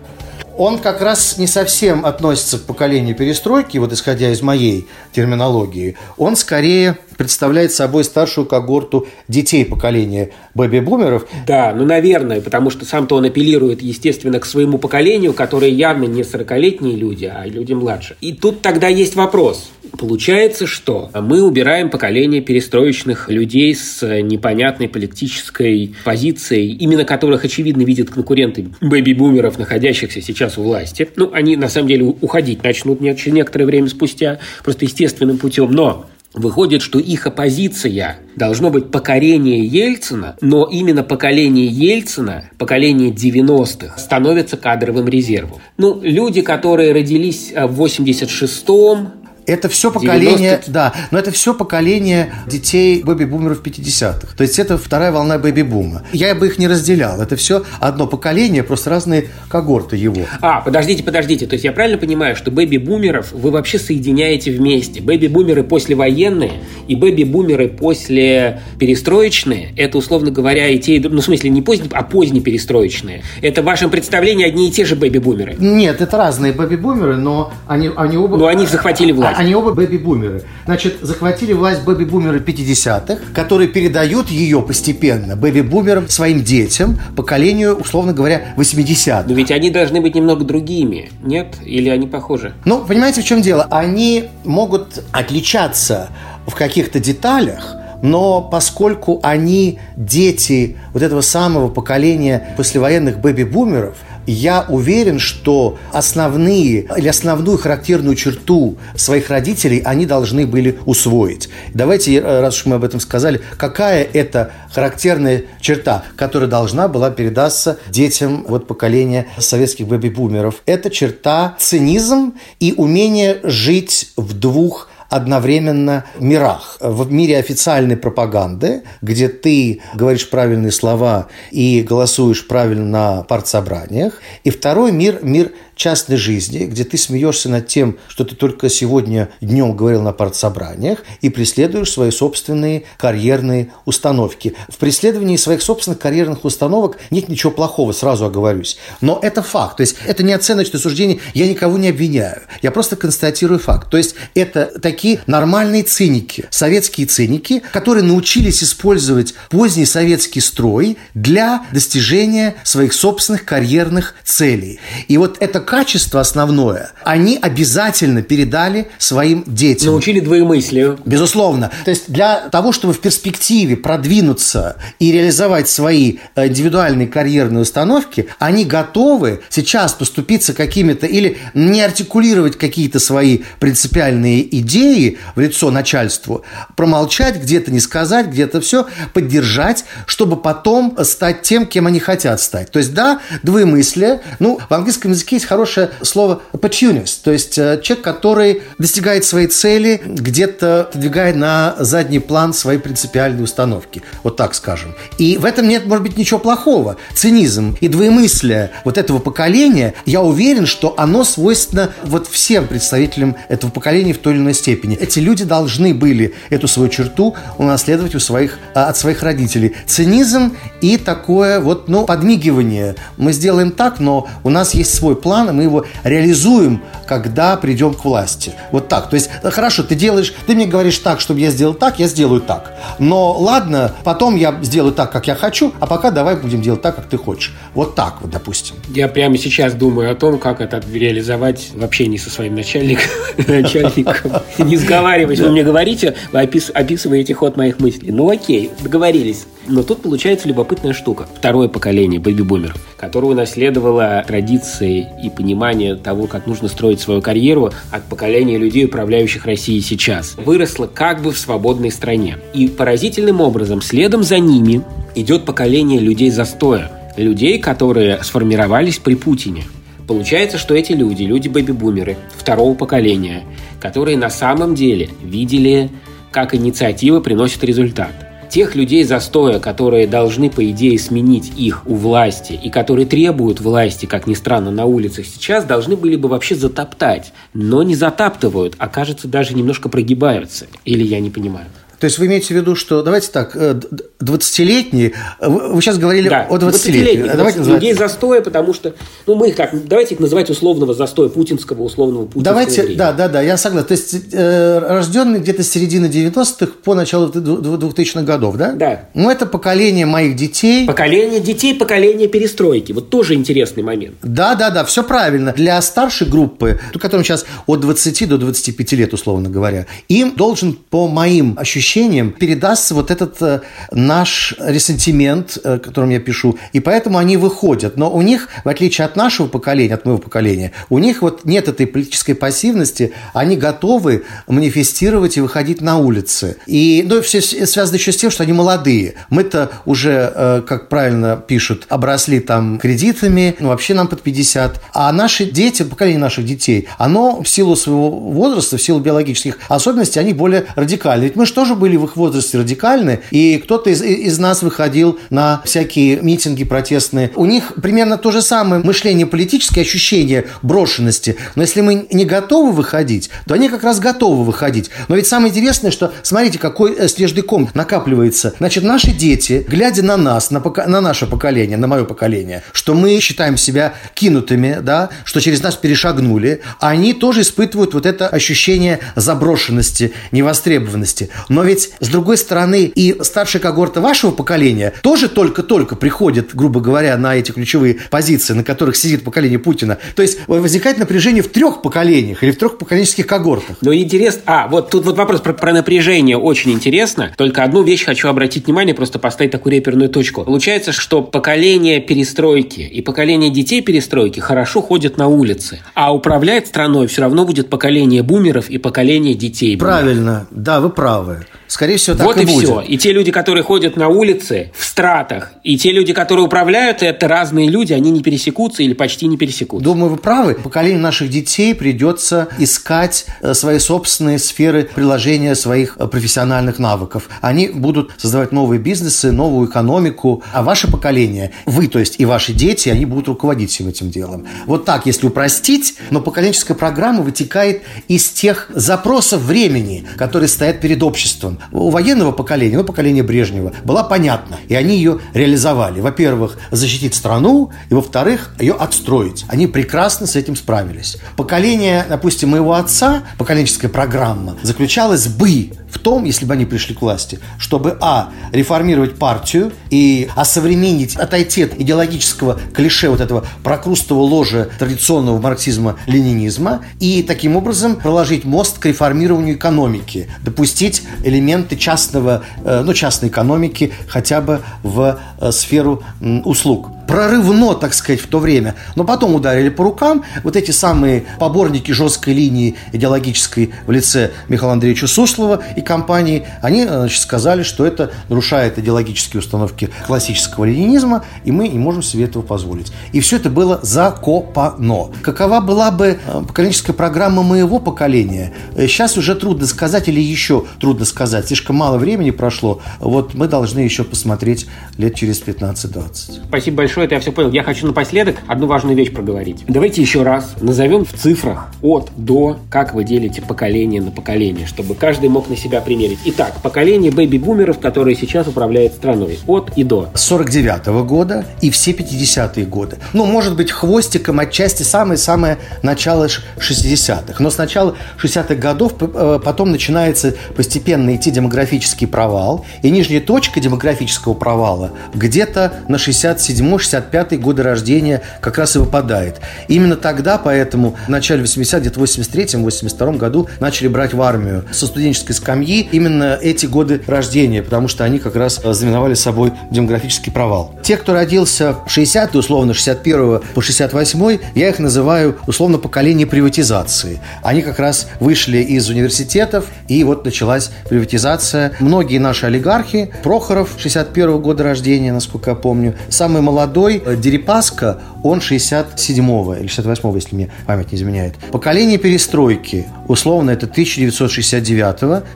он 0.57 0.79
как 0.79 1.01
раз 1.01 1.37
не 1.37 1.47
совсем 1.47 2.05
относится 2.05 2.57
к 2.59 2.61
поколению 2.61 3.15
перестройки, 3.15 3.77
вот 3.77 3.91
исходя 3.91 4.31
из 4.31 4.41
моей 4.41 4.87
терминологии. 5.11 5.97
Он 6.17 6.35
скорее 6.35 6.97
представляет 7.17 7.71
собой 7.71 8.03
старшую 8.03 8.45
когорту 8.45 9.07
детей 9.27 9.65
поколения 9.65 10.31
бэби-бумеров. 10.53 11.27
Да, 11.47 11.73
ну, 11.75 11.85
наверное, 11.85 12.41
потому 12.41 12.69
что 12.69 12.85
сам-то 12.85 13.15
он 13.15 13.25
апеллирует, 13.25 13.81
естественно, 13.81 14.39
к 14.39 14.45
своему 14.45 14.77
поколению, 14.77 15.33
которое 15.33 15.71
явно 15.71 16.05
не 16.05 16.21
40-летние 16.21 16.95
люди, 16.95 17.25
а 17.25 17.45
люди 17.45 17.73
младше. 17.73 18.15
И 18.21 18.33
тут 18.33 18.61
тогда 18.61 18.87
есть 18.87 19.15
вопрос. 19.15 19.71
Получается, 19.97 20.67
что 20.67 21.09
мы 21.13 21.41
убираем 21.41 21.89
поколение 21.89 22.41
перестроечных 22.41 23.29
людей 23.29 23.73
с 23.73 24.01
непонятной 24.21 24.89
политической 24.89 25.95
позицией, 26.03 26.73
именно 26.73 27.05
которых, 27.05 27.45
очевидно, 27.45 27.83
видят 27.83 28.09
конкуренты 28.09 28.67
бэби-бумеров, 28.81 29.57
находящихся 29.57 30.21
сейчас 30.21 30.57
у 30.57 30.63
власти. 30.63 31.07
Ну, 31.15 31.29
они, 31.31 31.55
на 31.55 31.69
самом 31.69 31.87
деле, 31.87 32.03
уходить 32.03 32.63
начнут 32.63 32.99
через 32.99 33.33
некоторое 33.33 33.65
время 33.65 33.87
спустя, 33.87 34.39
просто 34.63 34.85
естественным 34.85 35.37
путем. 35.37 35.71
Но 35.71 36.07
Выходит, 36.35 36.81
что 36.81 36.99
их 36.99 37.27
оппозиция 37.27 38.17
должно 38.35 38.69
быть 38.69 38.91
покорение 38.91 39.65
Ельцина, 39.65 40.35
но 40.41 40.65
именно 40.65 41.03
поколение 41.03 41.65
Ельцина, 41.65 42.49
поколение 42.57 43.11
90-х, 43.11 43.97
становится 43.97 44.57
кадровым 44.57 45.07
резервом. 45.07 45.59
Ну, 45.77 46.01
люди, 46.01 46.41
которые 46.41 46.91
родились 46.93 47.53
в 47.55 47.81
86-м, 47.81 49.24
это 49.47 49.69
все 49.69 49.91
поколение, 49.91 50.61
90... 50.65 50.71
да, 50.71 50.93
но 51.11 51.19
это 51.19 51.31
все 51.31 51.53
поколение 51.53 52.33
детей 52.47 53.03
бэби-бумеров 53.03 53.61
50-х. 53.61 54.35
То 54.35 54.43
есть 54.43 54.59
это 54.59 54.77
вторая 54.77 55.11
волна 55.11 55.37
бэби-бума. 55.37 56.03
Я 56.11 56.33
бы 56.35 56.47
их 56.47 56.57
не 56.57 56.67
разделял. 56.67 57.21
Это 57.21 57.35
все 57.35 57.63
одно 57.79 58.07
поколение, 58.07 58.63
просто 58.63 58.89
разные 58.89 59.27
когорты 59.49 59.95
его. 59.95 60.21
А, 60.41 60.61
подождите, 60.61 61.03
подождите. 61.03 61.45
То 61.45 61.53
есть 61.53 61.65
я 61.65 61.71
правильно 61.71 61.97
понимаю, 61.97 62.35
что 62.35 62.51
бэби-бумеров 62.51 63.31
вы 63.31 63.51
вообще 63.51 63.79
соединяете 63.79 64.51
вместе? 64.51 65.01
Бэби-бумеры 65.01 65.63
послевоенные 65.63 66.53
и 66.87 66.95
бэби-бумеры 66.95 67.69
после 67.69 68.61
перестроечные, 68.79 69.73
это, 69.77 69.97
условно 69.97 70.31
говоря, 70.31 70.67
и 70.67 70.79
те, 70.79 70.99
ну, 71.03 71.21
в 71.21 71.23
смысле, 71.23 71.49
не 71.49 71.61
поздние, 71.61 71.89
а 71.93 72.03
поздние 72.03 72.41
перестроечные. 72.41 73.23
Это 73.41 73.61
в 73.61 73.65
вашем 73.65 73.89
представлении 73.89 74.45
одни 74.45 74.69
и 74.69 74.71
те 74.71 74.85
же 74.85 74.95
бэби-бумеры? 74.95 75.55
Нет, 75.59 76.01
это 76.01 76.17
разные 76.17 76.53
бэби-бумеры, 76.53 77.17
но 77.17 77.53
они, 77.67 77.91
они 77.95 78.17
оба... 78.17 78.37
Но 78.37 78.47
они 78.47 78.65
захватили 78.65 79.11
власть 79.11 79.34
они 79.35 79.55
оба 79.55 79.73
бэби-бумеры. 79.73 80.43
Значит, 80.65 80.99
захватили 81.01 81.53
власть 81.53 81.83
бэби-бумеры 81.83 82.39
50-х, 82.39 83.17
которые 83.33 83.67
передают 83.67 84.29
ее 84.29 84.61
постепенно 84.61 85.35
бэби-бумерам 85.35 86.07
своим 86.09 86.43
детям, 86.43 86.97
поколению, 87.15 87.75
условно 87.75 88.13
говоря, 88.13 88.53
80-х. 88.57 89.25
Но 89.27 89.33
ведь 89.33 89.51
они 89.51 89.69
должны 89.69 90.01
быть 90.01 90.15
немного 90.15 90.43
другими, 90.43 91.09
нет? 91.23 91.55
Или 91.63 91.89
они 91.89 92.07
похожи? 92.07 92.53
Ну, 92.65 92.83
понимаете, 92.85 93.21
в 93.21 93.25
чем 93.25 93.41
дело? 93.41 93.67
Они 93.69 94.25
могут 94.43 95.03
отличаться 95.11 96.09
в 96.47 96.55
каких-то 96.55 96.99
деталях, 96.99 97.75
но 98.01 98.41
поскольку 98.41 99.19
они 99.23 99.79
дети 99.95 100.77
вот 100.93 101.01
этого 101.01 101.21
самого 101.21 101.69
поколения 101.69 102.53
послевоенных 102.57 103.19
бэби-бумеров, 103.19 103.97
я 104.25 104.65
уверен, 104.67 105.19
что 105.19 105.77
основные 105.91 106.87
или 106.97 107.07
основную 107.07 107.57
характерную 107.57 108.15
черту 108.15 108.77
своих 108.95 109.29
родителей 109.29 109.81
они 109.85 110.05
должны 110.05 110.45
были 110.47 110.79
усвоить. 110.85 111.49
Давайте, 111.73 112.19
раз 112.19 112.57
уж 112.57 112.65
мы 112.65 112.75
об 112.75 112.83
этом 112.83 112.99
сказали, 112.99 113.41
какая 113.57 114.03
это 114.03 114.51
характерная 114.73 115.43
черта, 115.61 116.03
которая 116.15 116.49
должна 116.49 116.87
была 116.87 117.09
передаться 117.11 117.79
детям 117.89 118.45
вот 118.47 118.67
поколения 118.67 119.27
советских 119.37 119.87
бэби-бумеров. 119.87 120.55
Это 120.65 120.89
черта 120.89 121.55
цинизм 121.59 122.33
и 122.59 122.73
умение 122.75 123.39
жить 123.43 124.11
в 124.15 124.33
двух 124.33 124.89
одновременно 125.09 126.05
мирах. 126.19 126.77
В 126.79 127.11
мире 127.11 127.37
официальной 127.37 127.97
пропаганды, 127.97 128.83
где 129.01 129.27
ты 129.27 129.81
говоришь 129.93 130.29
правильные 130.29 130.71
слова 130.71 131.27
и 131.51 131.81
голосуешь 131.81 132.47
правильно 132.47 132.85
на 132.85 133.23
партсобраниях. 133.23 134.21
И 134.43 134.49
второй 134.49 134.91
мир– 134.91 135.19
мир 135.21 135.51
частной 135.75 136.17
жизни, 136.17 136.65
где 136.65 136.83
ты 136.83 136.97
смеешься 136.97 137.49
над 137.49 137.67
тем, 137.67 137.97
что 138.07 138.23
ты 138.23 138.35
только 138.35 138.69
сегодня 138.69 139.29
днем 139.41 139.75
говорил 139.75 140.01
на 140.01 140.13
партсобраниях, 140.13 140.99
и 141.21 141.29
преследуешь 141.29 141.91
свои 141.91 142.11
собственные 142.11 142.83
карьерные 142.97 143.71
установки. 143.85 144.55
В 144.69 144.77
преследовании 144.77 145.37
своих 145.37 145.61
собственных 145.61 145.99
карьерных 145.99 146.45
установок 146.45 146.97
нет 147.11 147.29
ничего 147.29 147.51
плохого, 147.51 147.91
сразу 147.91 148.25
оговорюсь. 148.25 148.77
Но 149.01 149.19
это 149.21 149.41
факт. 149.41 149.77
То 149.77 149.81
есть 149.81 149.97
это 150.05 150.23
не 150.23 150.33
оценочное 150.33 150.79
суждение, 150.79 151.19
я 151.33 151.47
никого 151.47 151.77
не 151.77 151.89
обвиняю. 151.89 152.41
Я 152.61 152.71
просто 152.71 152.95
констатирую 152.95 153.59
факт. 153.59 153.89
То 153.89 153.97
есть 153.97 154.15
это 154.33 154.71
такие 154.79 155.19
нормальные 155.27 155.83
циники, 155.83 156.45
советские 156.49 157.07
циники, 157.07 157.61
которые 157.71 158.03
научились 158.03 158.63
использовать 158.63 159.33
поздний 159.49 159.85
советский 159.85 160.39
строй 160.39 160.97
для 161.13 161.65
достижения 161.71 162.55
своих 162.63 162.93
собственных 162.93 163.45
карьерных 163.45 164.15
целей. 164.23 164.79
И 165.07 165.17
вот 165.17 165.37
это 165.39 165.59
качество 165.65 166.21
основное 166.21 166.91
они 167.03 167.37
обязательно 167.41 168.21
передали 168.21 168.87
своим 168.97 169.43
детям. 169.45 169.89
Научили 169.89 170.19
двоемыслию. 170.19 170.99
Безусловно. 171.05 171.71
То 171.83 171.91
есть 171.91 172.11
для 172.11 172.49
того, 172.49 172.71
чтобы 172.71 172.93
в 172.93 172.99
перспективе 172.99 173.77
продвинуться 173.77 174.77
и 174.99 175.11
реализовать 175.11 175.69
свои 175.69 176.17
э, 176.35 176.47
индивидуальные 176.47 177.07
карьерные 177.07 177.61
установки, 177.61 178.27
они 178.39 178.65
готовы 178.65 179.41
сейчас 179.49 179.93
поступиться 179.93 180.53
какими-то 180.53 181.05
или 181.05 181.37
не 181.53 181.81
артикулировать 181.81 182.57
какие-то 182.57 182.99
свои 182.99 183.39
принципиальные 183.59 184.59
идеи 184.59 185.19
в 185.35 185.39
лицо 185.39 185.71
начальству, 185.71 186.43
промолчать, 186.75 187.41
где-то 187.41 187.71
не 187.71 187.79
сказать, 187.79 188.27
где-то 188.27 188.61
все, 188.61 188.87
поддержать, 189.13 189.85
чтобы 190.05 190.37
потом 190.37 190.97
стать 191.03 191.43
тем, 191.43 191.65
кем 191.65 191.87
они 191.87 191.99
хотят 191.99 192.41
стать. 192.41 192.71
То 192.71 192.79
есть, 192.79 192.93
да, 192.93 193.21
двоемыслие. 193.43 194.21
Ну, 194.39 194.59
в 194.69 194.73
английском 194.73 195.11
языке 195.11 195.35
есть 195.35 195.45
хорошее 195.55 195.91
слово 196.01 196.41
opportunist, 196.51 197.19
то 197.23 197.31
есть 197.31 197.57
э, 197.57 197.79
человек, 197.81 198.03
который 198.03 198.61
достигает 198.77 199.23
своей 199.23 199.47
цели, 199.47 200.01
где-то 200.05 200.89
двигая 200.93 201.33
на 201.33 201.75
задний 201.79 202.19
план 202.19 202.53
свои 202.53 202.77
принципиальные 202.77 203.43
установки, 203.43 204.01
вот 204.23 204.35
так 204.35 204.53
скажем. 204.53 204.93
И 205.17 205.37
в 205.37 205.45
этом 205.45 205.69
нет, 205.69 205.85
может 205.85 206.03
быть, 206.03 206.17
ничего 206.17 206.39
плохого. 206.39 206.97
Цинизм 207.13 207.77
и 207.79 207.87
двоемыслие 207.87 208.71
вот 208.83 208.97
этого 208.97 209.19
поколения, 209.19 209.93
я 210.05 210.21
уверен, 210.21 210.65
что 210.65 210.93
оно 210.97 211.23
свойственно 211.23 211.91
вот 212.03 212.27
всем 212.27 212.67
представителям 212.67 213.37
этого 213.47 213.71
поколения 213.71 214.11
в 214.11 214.17
той 214.17 214.33
или 214.33 214.41
иной 214.41 214.53
степени. 214.53 214.97
Эти 214.97 215.19
люди 215.19 215.45
должны 215.45 215.93
были 215.93 216.33
эту 216.49 216.67
свою 216.67 216.89
черту 216.89 217.35
унаследовать 217.57 218.13
у 218.15 218.19
своих, 218.19 218.59
а, 218.73 218.89
от 218.89 218.97
своих 218.97 219.23
родителей. 219.23 219.73
Цинизм 219.85 220.57
и 220.81 220.97
такое 220.97 221.61
вот, 221.61 221.87
ну, 221.87 222.05
подмигивание. 222.05 222.95
Мы 223.15 223.31
сделаем 223.31 223.71
так, 223.71 224.01
но 224.01 224.27
у 224.43 224.49
нас 224.49 224.73
есть 224.73 224.93
свой 224.93 225.15
план, 225.15 225.44
план, 225.45 225.49
и 225.49 225.57
мы 225.57 225.63
его 225.63 225.85
реализуем, 226.03 226.81
когда 227.07 227.55
придем 227.57 227.93
к 227.93 228.03
власти. 228.03 228.53
Вот 228.71 228.87
так. 228.87 229.09
То 229.09 229.15
есть, 229.15 229.29
хорошо, 229.43 229.83
ты 229.83 229.95
делаешь, 229.95 230.33
ты 230.47 230.55
мне 230.55 230.65
говоришь 230.65 230.97
так, 230.99 231.19
чтобы 231.19 231.39
я 231.39 231.51
сделал 231.51 231.73
так, 231.73 231.99
я 231.99 232.07
сделаю 232.07 232.41
так. 232.41 232.73
Но 232.99 233.33
ладно, 233.33 233.93
потом 234.03 234.35
я 234.35 234.57
сделаю 234.61 234.93
так, 234.93 235.11
как 235.11 235.27
я 235.27 235.35
хочу, 235.35 235.73
а 235.79 235.87
пока 235.87 236.11
давай 236.11 236.35
будем 236.35 236.61
делать 236.61 236.81
так, 236.81 236.95
как 236.95 237.07
ты 237.07 237.17
хочешь. 237.17 237.53
Вот 237.73 237.95
так 237.95 238.17
вот, 238.21 238.31
допустим. 238.31 238.75
Я 238.89 239.07
прямо 239.07 239.37
сейчас 239.37 239.73
думаю 239.73 240.11
о 240.11 240.15
том, 240.15 240.39
как 240.39 240.61
это 240.61 240.81
реализовать 240.91 241.69
в 241.73 241.83
общении 241.83 242.17
со 242.17 242.29
своим 242.29 242.55
начальником. 242.55 243.09
начальником. 243.47 244.31
Не 244.57 244.77
сговариваясь, 244.77 245.39
вы 245.39 245.51
мне 245.51 245.63
говорите, 245.63 246.15
вы 246.31 246.41
описываете 246.41 247.33
ход 247.33 247.57
моих 247.57 247.79
мыслей. 247.79 248.11
Ну 248.11 248.29
окей, 248.29 248.71
договорились. 248.81 249.45
Но 249.67 249.81
тут 249.83 250.01
получается 250.01 250.47
любопытная 250.47 250.93
штука. 250.93 251.27
Второе 251.35 251.67
поколение 251.67 252.19
бэби-бумеров, 252.19 252.77
которое 252.97 253.27
унаследовало 253.27 254.23
традиции 254.27 255.07
и 255.23 255.29
понимание 255.29 255.95
того, 255.95 256.27
как 256.27 256.45
нужно 256.45 256.67
строить 256.67 256.99
свою 256.99 257.21
карьеру 257.21 257.71
от 257.91 258.03
поколения 258.03 258.57
людей, 258.57 258.85
управляющих 258.85 259.45
Россией 259.45 259.81
сейчас, 259.81 260.35
выросло 260.37 260.87
как 260.87 261.21
бы 261.21 261.31
в 261.31 261.39
свободной 261.39 261.91
стране. 261.91 262.37
И 262.53 262.67
поразительным 262.67 263.41
образом 263.41 263.81
следом 263.81 264.23
за 264.23 264.37
ними 264.37 264.83
идет 265.15 265.45
поколение 265.45 265.99
людей 265.99 266.29
застоя, 266.29 266.91
людей, 267.17 267.59
которые 267.59 268.23
сформировались 268.23 268.99
при 268.99 269.15
Путине. 269.15 269.63
Получается, 270.07 270.59
что 270.59 270.75
эти 270.75 270.91
люди, 270.91 271.23
люди 271.23 271.47
бэби-бумеры 271.47 272.17
второго 272.37 272.75
поколения, 272.75 273.41
которые 273.79 274.17
на 274.17 274.29
самом 274.29 274.75
деле 274.75 275.09
видели, 275.23 275.89
как 276.29 276.53
инициатива 276.53 277.21
приносит 277.21 277.63
результат 277.63 278.24
тех 278.49 278.75
людей 278.75 279.03
застоя, 279.03 279.59
которые 279.59 280.07
должны, 280.07 280.49
по 280.49 280.69
идее, 280.69 280.97
сменить 280.99 281.51
их 281.57 281.87
у 281.87 281.95
власти 281.95 282.53
и 282.53 282.69
которые 282.69 283.05
требуют 283.05 283.61
власти, 283.61 284.05
как 284.05 284.27
ни 284.27 284.33
странно, 284.33 284.71
на 284.71 284.85
улицах 284.85 285.25
сейчас, 285.25 285.65
должны 285.65 285.95
были 285.95 286.15
бы 286.15 286.29
вообще 286.29 286.55
затоптать. 286.55 287.33
Но 287.53 287.83
не 287.83 287.95
затаптывают, 287.95 288.75
а, 288.77 288.87
кажется, 288.87 289.27
даже 289.27 289.53
немножко 289.53 289.89
прогибаются. 289.89 290.67
Или 290.85 291.03
я 291.03 291.19
не 291.19 291.29
понимаю. 291.29 291.67
То 291.99 292.05
есть 292.05 292.17
вы 292.17 292.27
имеете 292.27 292.47
в 292.47 292.51
виду, 292.51 292.75
что, 292.75 293.01
давайте 293.01 293.29
так, 293.31 293.55
20-летние, 293.55 295.13
э, 295.39 295.47
вы 295.47 295.81
сейчас 295.81 295.97
говорили 295.97 296.29
да, 296.29 296.47
о 296.49 296.57
20-летних. 296.57 297.23
20 297.23 297.37
давайте 297.37 297.59
людей 297.61 297.93
застоя, 297.93 298.41
потому 298.41 298.73
что, 298.73 298.93
ну, 299.27 299.35
мы 299.35 299.49
их 299.49 299.55
как, 299.55 299.87
давайте 299.87 300.15
их 300.15 300.19
называть 300.19 300.49
условного 300.49 300.93
застоя, 300.93 301.29
путинского, 301.29 301.83
условного 301.83 302.25
путинского 302.25 302.43
Давайте, 302.43 302.81
времени. 302.81 302.97
да, 302.97 303.13
да, 303.13 303.27
да, 303.27 303.41
я 303.41 303.57
согласен. 303.57 303.87
То 303.87 303.93
есть 303.93 304.15
э, 304.33 304.79
рожденные 304.79 305.41
где-то 305.41 305.63
с 305.63 305.69
середины 305.69 306.07
90-х 306.07 306.73
по 306.83 306.95
началу 306.95 307.27
2000-х 307.29 308.21
годов, 308.21 308.55
да? 308.57 308.71
Да. 308.73 309.09
Ну, 309.13 309.29
это 309.29 309.45
поколение 309.45 310.05
моих 310.05 310.35
детей. 310.35 310.85
Поколение 310.85 311.39
детей, 311.39 311.75
поколение 311.75 312.27
перестройки. 312.27 312.91
Вот 312.91 313.09
тоже 313.09 313.35
интересный 313.35 313.83
момент. 313.83 314.15
Да, 314.21 314.55
да, 314.55 314.69
да, 314.69 314.85
все 314.85 315.03
правильно. 315.03 315.53
Для 315.53 315.81
старшей 315.81 316.27
группы, 316.27 316.79
которым 316.99 317.23
сейчас 317.23 317.45
от 317.67 317.81
20 317.81 318.29
до 318.29 318.37
25 318.37 318.91
лет, 318.93 319.13
условно 319.13 319.49
говоря, 319.49 319.85
им 320.09 320.35
должен, 320.35 320.73
по 320.73 321.07
моим 321.07 321.55
ощущениям, 321.57 321.84
ощущениям 321.85 322.31
передастся 322.31 322.95
вот 322.95 323.11
этот 323.11 323.41
э, 323.41 323.61
наш 323.91 324.55
ресентимент, 324.59 325.57
э, 325.63 325.77
которым 325.77 326.09
я 326.09 326.19
пишу, 326.19 326.57
и 326.73 326.79
поэтому 326.79 327.19
они 327.19 327.37
выходят. 327.37 327.95
Но 327.97 328.11
у 328.11 328.21
них, 328.21 328.49
в 328.63 328.69
отличие 328.69 329.05
от 329.05 329.15
нашего 329.15 329.47
поколения, 329.47 329.93
от 329.93 330.05
моего 330.05 330.17
поколения, 330.17 330.71
у 330.89 330.97
них 330.97 331.21
вот 331.21 331.45
нет 331.45 331.67
этой 331.67 331.85
политической 331.85 332.33
пассивности, 332.33 333.13
они 333.33 333.55
готовы 333.55 334.23
манифестировать 334.47 335.37
и 335.37 335.41
выходить 335.41 335.81
на 335.81 335.97
улицы. 335.97 336.57
И 336.65 337.05
ну, 337.07 337.21
все 337.21 337.41
связано 337.41 337.97
еще 337.97 338.11
с 338.11 338.17
тем, 338.17 338.31
что 338.31 338.43
они 338.43 338.53
молодые. 338.53 339.13
Мы-то 339.29 339.69
уже, 339.85 340.31
э, 340.35 340.61
как 340.67 340.89
правильно 340.89 341.37
пишут, 341.37 341.85
обросли 341.89 342.39
там 342.39 342.79
кредитами, 342.79 343.55
ну, 343.59 343.69
вообще 343.69 343.93
нам 343.93 344.07
под 344.07 344.21
50. 344.21 344.81
А 344.93 345.11
наши 345.11 345.45
дети, 345.45 345.83
поколение 345.83 346.19
наших 346.19 346.45
детей, 346.45 346.87
оно 346.97 347.43
в 347.43 347.47
силу 347.47 347.75
своего 347.75 348.09
возраста, 348.09 348.77
в 348.77 348.81
силу 348.81 348.99
биологических 348.99 349.59
особенностей, 349.69 350.19
они 350.19 350.33
более 350.33 350.65
радикальны. 350.75 351.25
Ведь 351.25 351.35
мы 351.35 351.45
же 351.45 351.53
тоже 351.53 351.74
были 351.75 351.97
в 351.97 352.05
их 352.05 352.15
возрасте 352.15 352.57
радикальны, 352.57 353.21
и 353.31 353.57
кто-то 353.57 353.89
из, 353.89 354.01
из 354.01 354.39
нас 354.39 354.63
выходил 354.63 355.19
на 355.29 355.61
всякие 355.65 356.17
митинги 356.17 356.63
протестные. 356.63 357.31
У 357.35 357.45
них 357.45 357.73
примерно 357.81 358.17
то 358.17 358.31
же 358.31 358.41
самое 358.41 358.81
мышление 358.83 359.25
политическое, 359.25 359.81
ощущение 359.81 360.45
брошенности. 360.61 361.37
Но 361.55 361.61
если 361.61 361.81
мы 361.81 362.07
не 362.11 362.25
готовы 362.25 362.71
выходить, 362.71 363.29
то 363.47 363.53
они 363.53 363.69
как 363.69 363.83
раз 363.83 363.99
готовы 363.99 364.43
выходить. 364.43 364.89
Но 365.07 365.15
ведь 365.15 365.27
самое 365.27 365.51
интересное, 365.51 365.91
что 365.91 366.13
смотрите, 366.23 366.59
какой 366.59 366.93
э, 366.95 367.07
снежный 367.07 367.41
ком 367.41 367.69
накапливается. 367.73 368.53
Значит, 368.57 368.83
наши 368.83 369.11
дети, 369.11 369.65
глядя 369.67 370.03
на 370.03 370.17
нас, 370.17 370.51
на, 370.51 370.59
пока, 370.61 370.87
на 370.87 371.01
наше 371.01 371.27
поколение, 371.27 371.77
на 371.77 371.87
мое 371.87 372.05
поколение, 372.05 372.63
что 372.71 372.93
мы 372.93 373.19
считаем 373.19 373.57
себя 373.57 373.95
кинутыми, 374.13 374.79
да, 374.81 375.09
что 375.23 375.41
через 375.41 375.61
нас 375.61 375.75
перешагнули, 375.75 376.61
они 376.79 377.13
тоже 377.13 377.41
испытывают 377.41 377.93
вот 377.93 378.05
это 378.05 378.27
ощущение 378.27 378.99
заброшенности, 379.15 380.13
невостребованности. 380.31 381.29
Но 381.49 381.63
ведь, 381.65 381.91
с 381.99 382.07
другой 382.07 382.37
стороны, 382.37 382.83
и 382.83 383.15
старшая 383.23 383.61
когорта 383.61 384.01
вашего 384.01 384.31
поколения 384.31 384.93
тоже 385.01 385.29
только-только 385.29 385.95
приходит, 385.95 386.55
грубо 386.55 386.79
говоря, 386.79 387.17
на 387.17 387.35
эти 387.35 387.51
ключевые 387.51 387.97
позиции, 388.09 388.53
на 388.53 388.63
которых 388.63 388.95
сидит 388.95 389.23
поколение 389.23 389.59
Путина. 389.59 389.97
То 390.15 390.21
есть 390.21 390.39
возникает 390.47 390.97
напряжение 390.97 391.43
в 391.43 391.49
трех 391.49 391.81
поколениях 391.81 392.43
или 392.43 392.51
в 392.51 392.57
трех 392.57 392.77
поколенческих 392.77 393.27
когортах. 393.27 393.77
Но 393.81 393.93
интересно... 393.93 394.41
А, 394.45 394.67
вот 394.67 394.89
тут 394.89 395.05
вот 395.05 395.17
вопрос 395.17 395.41
про, 395.41 395.53
про 395.53 395.73
напряжение 395.73 396.37
очень 396.37 396.71
интересно. 396.71 397.33
Только 397.37 397.63
одну 397.63 397.83
вещь 397.83 398.05
хочу 398.05 398.27
обратить 398.27 398.65
внимание, 398.65 398.95
просто 398.95 399.19
поставить 399.19 399.51
такую 399.51 399.73
реперную 399.73 400.09
точку. 400.09 400.43
Получается, 400.43 400.91
что 400.91 401.21
поколение 401.21 401.99
перестройки 401.99 402.81
и 402.81 403.01
поколение 403.01 403.49
детей 403.49 403.81
перестройки 403.81 404.39
хорошо 404.39 404.81
ходят 404.81 405.17
на 405.17 405.27
улице, 405.27 405.81
а 405.93 406.13
управлять 406.13 406.67
страной 406.67 407.07
все 407.07 407.21
равно 407.21 407.45
будет 407.45 407.69
поколение 407.69 408.23
бумеров 408.23 408.69
и 408.69 408.77
поколение 408.77 409.33
детей. 409.35 409.77
Правильно, 409.77 410.47
да, 410.51 410.79
вы 410.79 410.89
правы. 410.89 411.45
Скорее 411.67 411.97
всего, 411.97 412.15
так 412.15 412.25
вот 412.25 412.37
и, 412.37 412.43
и 412.43 412.45
будет. 412.45 412.65
все. 412.65 412.81
И 412.81 412.97
те 412.97 413.11
люди, 413.11 413.31
которые 413.31 413.63
ходят 413.63 413.95
на 413.95 414.07
улице 414.07 414.71
в 414.77 414.85
стратах, 414.85 415.51
и 415.63 415.77
те 415.77 415.91
люди, 415.91 416.13
которые 416.13 416.45
управляют, 416.45 417.01
это 417.01 417.27
разные 417.27 417.69
люди, 417.69 417.93
они 417.93 418.11
не 418.11 418.21
пересекутся 418.21 418.83
или 418.83 418.93
почти 418.93 419.27
не 419.27 419.37
пересекутся. 419.37 419.83
Думаю, 419.83 420.11
вы 420.11 420.17
правы. 420.17 420.55
Поколению 420.55 421.01
наших 421.01 421.29
детей 421.29 421.73
придется 421.73 422.47
искать 422.59 423.25
э, 423.41 423.53
свои 423.53 423.79
собственные 423.79 424.39
сферы 424.39 424.89
приложения 424.93 425.55
своих 425.55 425.97
э, 425.97 426.07
профессиональных 426.07 426.79
навыков. 426.79 427.29
Они 427.41 427.67
будут 427.67 428.11
создавать 428.17 428.51
новые 428.51 428.79
бизнесы, 428.79 429.31
новую 429.31 429.69
экономику. 429.69 430.43
А 430.53 430.63
ваше 430.63 430.89
поколение, 430.89 431.51
вы, 431.65 431.87
то 431.87 431.99
есть 431.99 432.15
и 432.19 432.25
ваши 432.25 432.53
дети, 432.53 432.89
они 432.89 433.05
будут 433.05 433.27
руководить 433.27 433.71
всем 433.71 433.87
этим 433.87 434.11
делом. 434.11 434.45
Вот 434.65 434.85
так, 434.85 435.05
если 435.05 435.27
упростить, 435.27 435.95
но 436.11 436.21
поколенческая 436.21 436.77
программа 436.77 437.21
вытекает 437.21 437.83
из 438.07 438.29
тех 438.29 438.69
запросов 438.73 439.41
времени, 439.41 440.05
которые 440.17 440.47
стоят 440.47 440.79
перед 440.79 441.01
обществом. 441.03 441.54
У 441.71 441.89
военного 441.89 442.31
поколения, 442.31 442.77
ну, 442.77 442.83
поколения 442.83 443.23
Брежнева, 443.23 443.73
была 443.83 444.03
понятна. 444.03 444.57
И 444.67 444.75
они 444.75 444.97
ее 444.97 445.19
реализовали. 445.33 446.01
Во-первых, 446.01 446.57
защитить 446.71 447.15
страну, 447.15 447.71
и, 447.89 447.93
во-вторых, 447.93 448.53
ее 448.59 448.73
отстроить. 448.73 449.45
Они 449.47 449.67
прекрасно 449.67 450.27
с 450.27 450.35
этим 450.35 450.55
справились. 450.55 451.17
Поколение, 451.35 452.05
допустим, 452.07 452.49
моего 452.49 452.73
отца, 452.73 453.23
поколенческая 453.37 453.89
программа, 453.89 454.55
заключалась 454.63 455.27
бы 455.27 455.71
в 455.95 455.99
том, 455.99 456.25
если 456.25 456.45
бы 456.45 456.53
они 456.53 456.65
пришли 456.65 456.93
к 456.93 457.01
власти, 457.01 457.39
чтобы, 457.57 457.97
а, 458.01 458.29
реформировать 458.51 459.15
партию 459.15 459.71
и 459.89 460.27
осовременить, 460.35 461.15
отойти 461.15 461.63
от 461.63 461.79
идеологического 461.79 462.59
клише 462.73 463.09
вот 463.09 463.21
этого 463.21 463.45
прокрустого 463.63 464.19
ложа 464.19 464.67
традиционного 464.77 465.39
марксизма-ленинизма 465.39 466.81
и 466.99 467.23
таким 467.23 467.55
образом 467.55 467.95
проложить 467.95 468.43
мост 468.43 468.77
к 468.77 468.85
реформированию 468.85 469.55
экономики, 469.55 470.29
допустить 470.43 471.03
элементы 471.23 471.77
частного, 471.77 472.43
э, 472.63 472.83
ну, 472.85 472.93
частной 472.93 473.29
экономики 473.29 473.93
хотя 474.07 474.41
бы 474.41 474.61
в 474.83 475.17
э, 475.39 475.51
сферу 475.51 476.03
услуг 476.43 476.89
прорывно, 477.07 477.75
так 477.75 477.93
сказать, 477.93 478.19
в 478.19 478.27
то 478.27 478.39
время. 478.39 478.75
Но 478.95 479.03
потом 479.03 479.35
ударили 479.35 479.69
по 479.69 479.83
рукам 479.83 480.23
вот 480.43 480.55
эти 480.55 480.71
самые 480.71 481.25
поборники 481.39 481.91
жесткой 481.91 482.33
линии 482.33 482.75
идеологической 482.91 483.73
в 483.85 483.91
лице 483.91 484.31
Михаила 484.47 484.73
Андреевича 484.73 485.07
Суслова 485.07 485.61
и 485.75 485.81
компании. 485.85 486.45
Они 486.61 486.83
значит, 486.83 487.21
сказали, 487.21 487.63
что 487.63 487.85
это 487.85 488.11
нарушает 488.29 488.77
идеологические 488.77 489.39
установки 489.39 489.89
классического 490.05 490.65
ленинизма, 490.65 491.23
и 491.43 491.51
мы 491.51 491.67
не 491.67 491.79
можем 491.79 492.01
себе 492.01 492.25
этого 492.25 492.43
позволить. 492.43 492.91
И 493.13 493.19
все 493.19 493.37
это 493.37 493.49
было 493.49 493.79
закопано. 493.81 495.11
Какова 495.21 495.61
была 495.61 495.91
бы 495.91 496.19
э, 496.25 496.41
поколенческая 496.47 496.95
программа 496.95 497.43
моего 497.43 497.79
поколения? 497.79 498.53
Сейчас 498.75 499.17
уже 499.17 499.35
трудно 499.35 499.67
сказать 499.67 500.07
или 500.07 500.19
еще 500.19 500.65
трудно 500.79 501.05
сказать. 501.05 501.47
Слишком 501.47 501.77
мало 501.77 501.97
времени 501.97 502.31
прошло. 502.31 502.81
Вот 502.99 503.33
мы 503.33 503.47
должны 503.47 503.79
еще 503.79 504.03
посмотреть 504.03 504.67
лет 504.97 505.15
через 505.15 505.41
15-20. 505.41 506.45
Спасибо 506.47 506.77
большое, 506.77 507.05
это 507.05 507.15
я 507.15 507.21
все 507.21 507.31
понял. 507.31 507.51
Я 507.51 507.63
хочу 507.63 507.85
напоследок 507.87 508.37
одну 508.47 508.67
важную 508.67 508.95
вещь 508.95 509.11
проговорить. 509.11 509.63
Давайте 509.67 510.01
еще 510.01 510.23
раз 510.23 510.55
назовем 510.61 511.05
в 511.05 511.13
цифрах 511.13 511.69
от 511.81 512.11
до, 512.17 512.57
как 512.69 512.93
вы 512.93 513.03
делите 513.03 513.41
поколение 513.41 514.01
на 514.01 514.11
поколение, 514.11 514.65
чтобы 514.65 514.95
каждый 514.95 515.29
мог 515.29 515.49
на 515.49 515.55
себя 515.55 515.64
примерить. 515.81 516.19
Итак, 516.25 516.55
поколение 516.61 517.11
бэби-бумеров, 517.11 517.79
которые 517.79 518.15
сейчас 518.15 518.47
управляют 518.47 518.93
страной. 518.93 519.39
От 519.47 519.71
и 519.75 519.83
до. 519.83 520.09
49 520.13 520.87
-го 520.87 521.03
года 521.05 521.45
и 521.61 521.69
все 521.69 521.91
50-е 521.91 522.65
годы. 522.65 522.97
Ну, 523.13 523.25
может 523.25 523.55
быть, 523.55 523.71
хвостиком 523.71 524.39
отчасти 524.39 524.83
самое-самое 524.83 525.57
начало 525.81 526.27
60-х. 526.57 527.41
Но 527.43 527.49
с 527.49 527.57
начала 527.57 527.95
60-х 528.21 528.55
годов 528.55 528.93
э, 528.99 529.39
потом 529.43 529.71
начинается 529.71 530.35
постепенно 530.55 531.15
идти 531.15 531.31
демографический 531.31 532.07
провал. 532.07 532.65
И 532.81 532.89
нижняя 532.89 533.21
точка 533.21 533.59
демографического 533.59 534.33
провала 534.33 534.91
где-то 535.13 535.73
на 535.87 535.97
67 535.97 536.77
65 536.77 537.39
годы 537.39 537.63
рождения 537.63 538.21
как 538.41 538.57
раз 538.57 538.75
и 538.75 538.79
выпадает. 538.79 539.41
Именно 539.67 539.95
тогда, 539.95 540.37
поэтому 540.37 540.95
в 541.07 541.09
начале 541.09 541.41
80 541.41 541.81
где-то 541.81 541.99
в 541.99 542.03
83-82 542.03 543.17
году 543.17 543.47
начали 543.59 543.87
брать 543.87 544.13
в 544.13 544.21
армию 544.21 544.65
со 544.71 544.85
студенческой 544.87 545.33
скамьи 545.33 545.54
именно 545.63 546.37
эти 546.41 546.65
годы 546.65 547.01
рождения, 547.07 547.63
потому 547.63 547.87
что 547.87 548.03
они 548.03 548.19
как 548.19 548.35
раз 548.35 548.61
знаменовали 548.63 549.13
собой 549.13 549.53
демографический 549.71 550.31
провал. 550.31 550.73
Те, 550.83 550.97
кто 550.97 551.13
родился 551.13 551.75
в 551.85 551.97
60-е, 551.97 552.39
условно, 552.39 552.73
61 552.73 553.41
по 553.53 553.61
68 553.61 554.39
я 554.55 554.69
их 554.69 554.79
называю 554.79 555.37
условно 555.47 555.77
поколение 555.77 556.27
приватизации. 556.27 557.19
Они 557.41 557.61
как 557.61 557.79
раз 557.79 558.07
вышли 558.19 558.59
из 558.59 558.89
университетов, 558.89 559.65
и 559.87 560.03
вот 560.03 560.25
началась 560.25 560.71
приватизация. 560.89 561.73
Многие 561.79 562.17
наши 562.17 562.45
олигархи, 562.45 563.11
Прохоров 563.23 563.75
61 563.77 564.39
года 564.39 564.63
рождения, 564.63 565.13
насколько 565.13 565.51
я 565.51 565.55
помню, 565.55 565.95
самый 566.09 566.41
молодой 566.41 567.01
э, 567.05 567.15
Дерипаска, 567.15 567.99
он 568.23 568.39
67-го 568.39 569.55
или 569.55 569.67
68-го, 569.67 570.15
если 570.15 570.35
мне 570.35 570.51
память 570.65 570.91
не 570.91 570.97
изменяет. 570.97 571.35
Поколение 571.51 571.97
перестройки, 571.97 572.87
условно, 573.07 573.51
это 573.51 573.67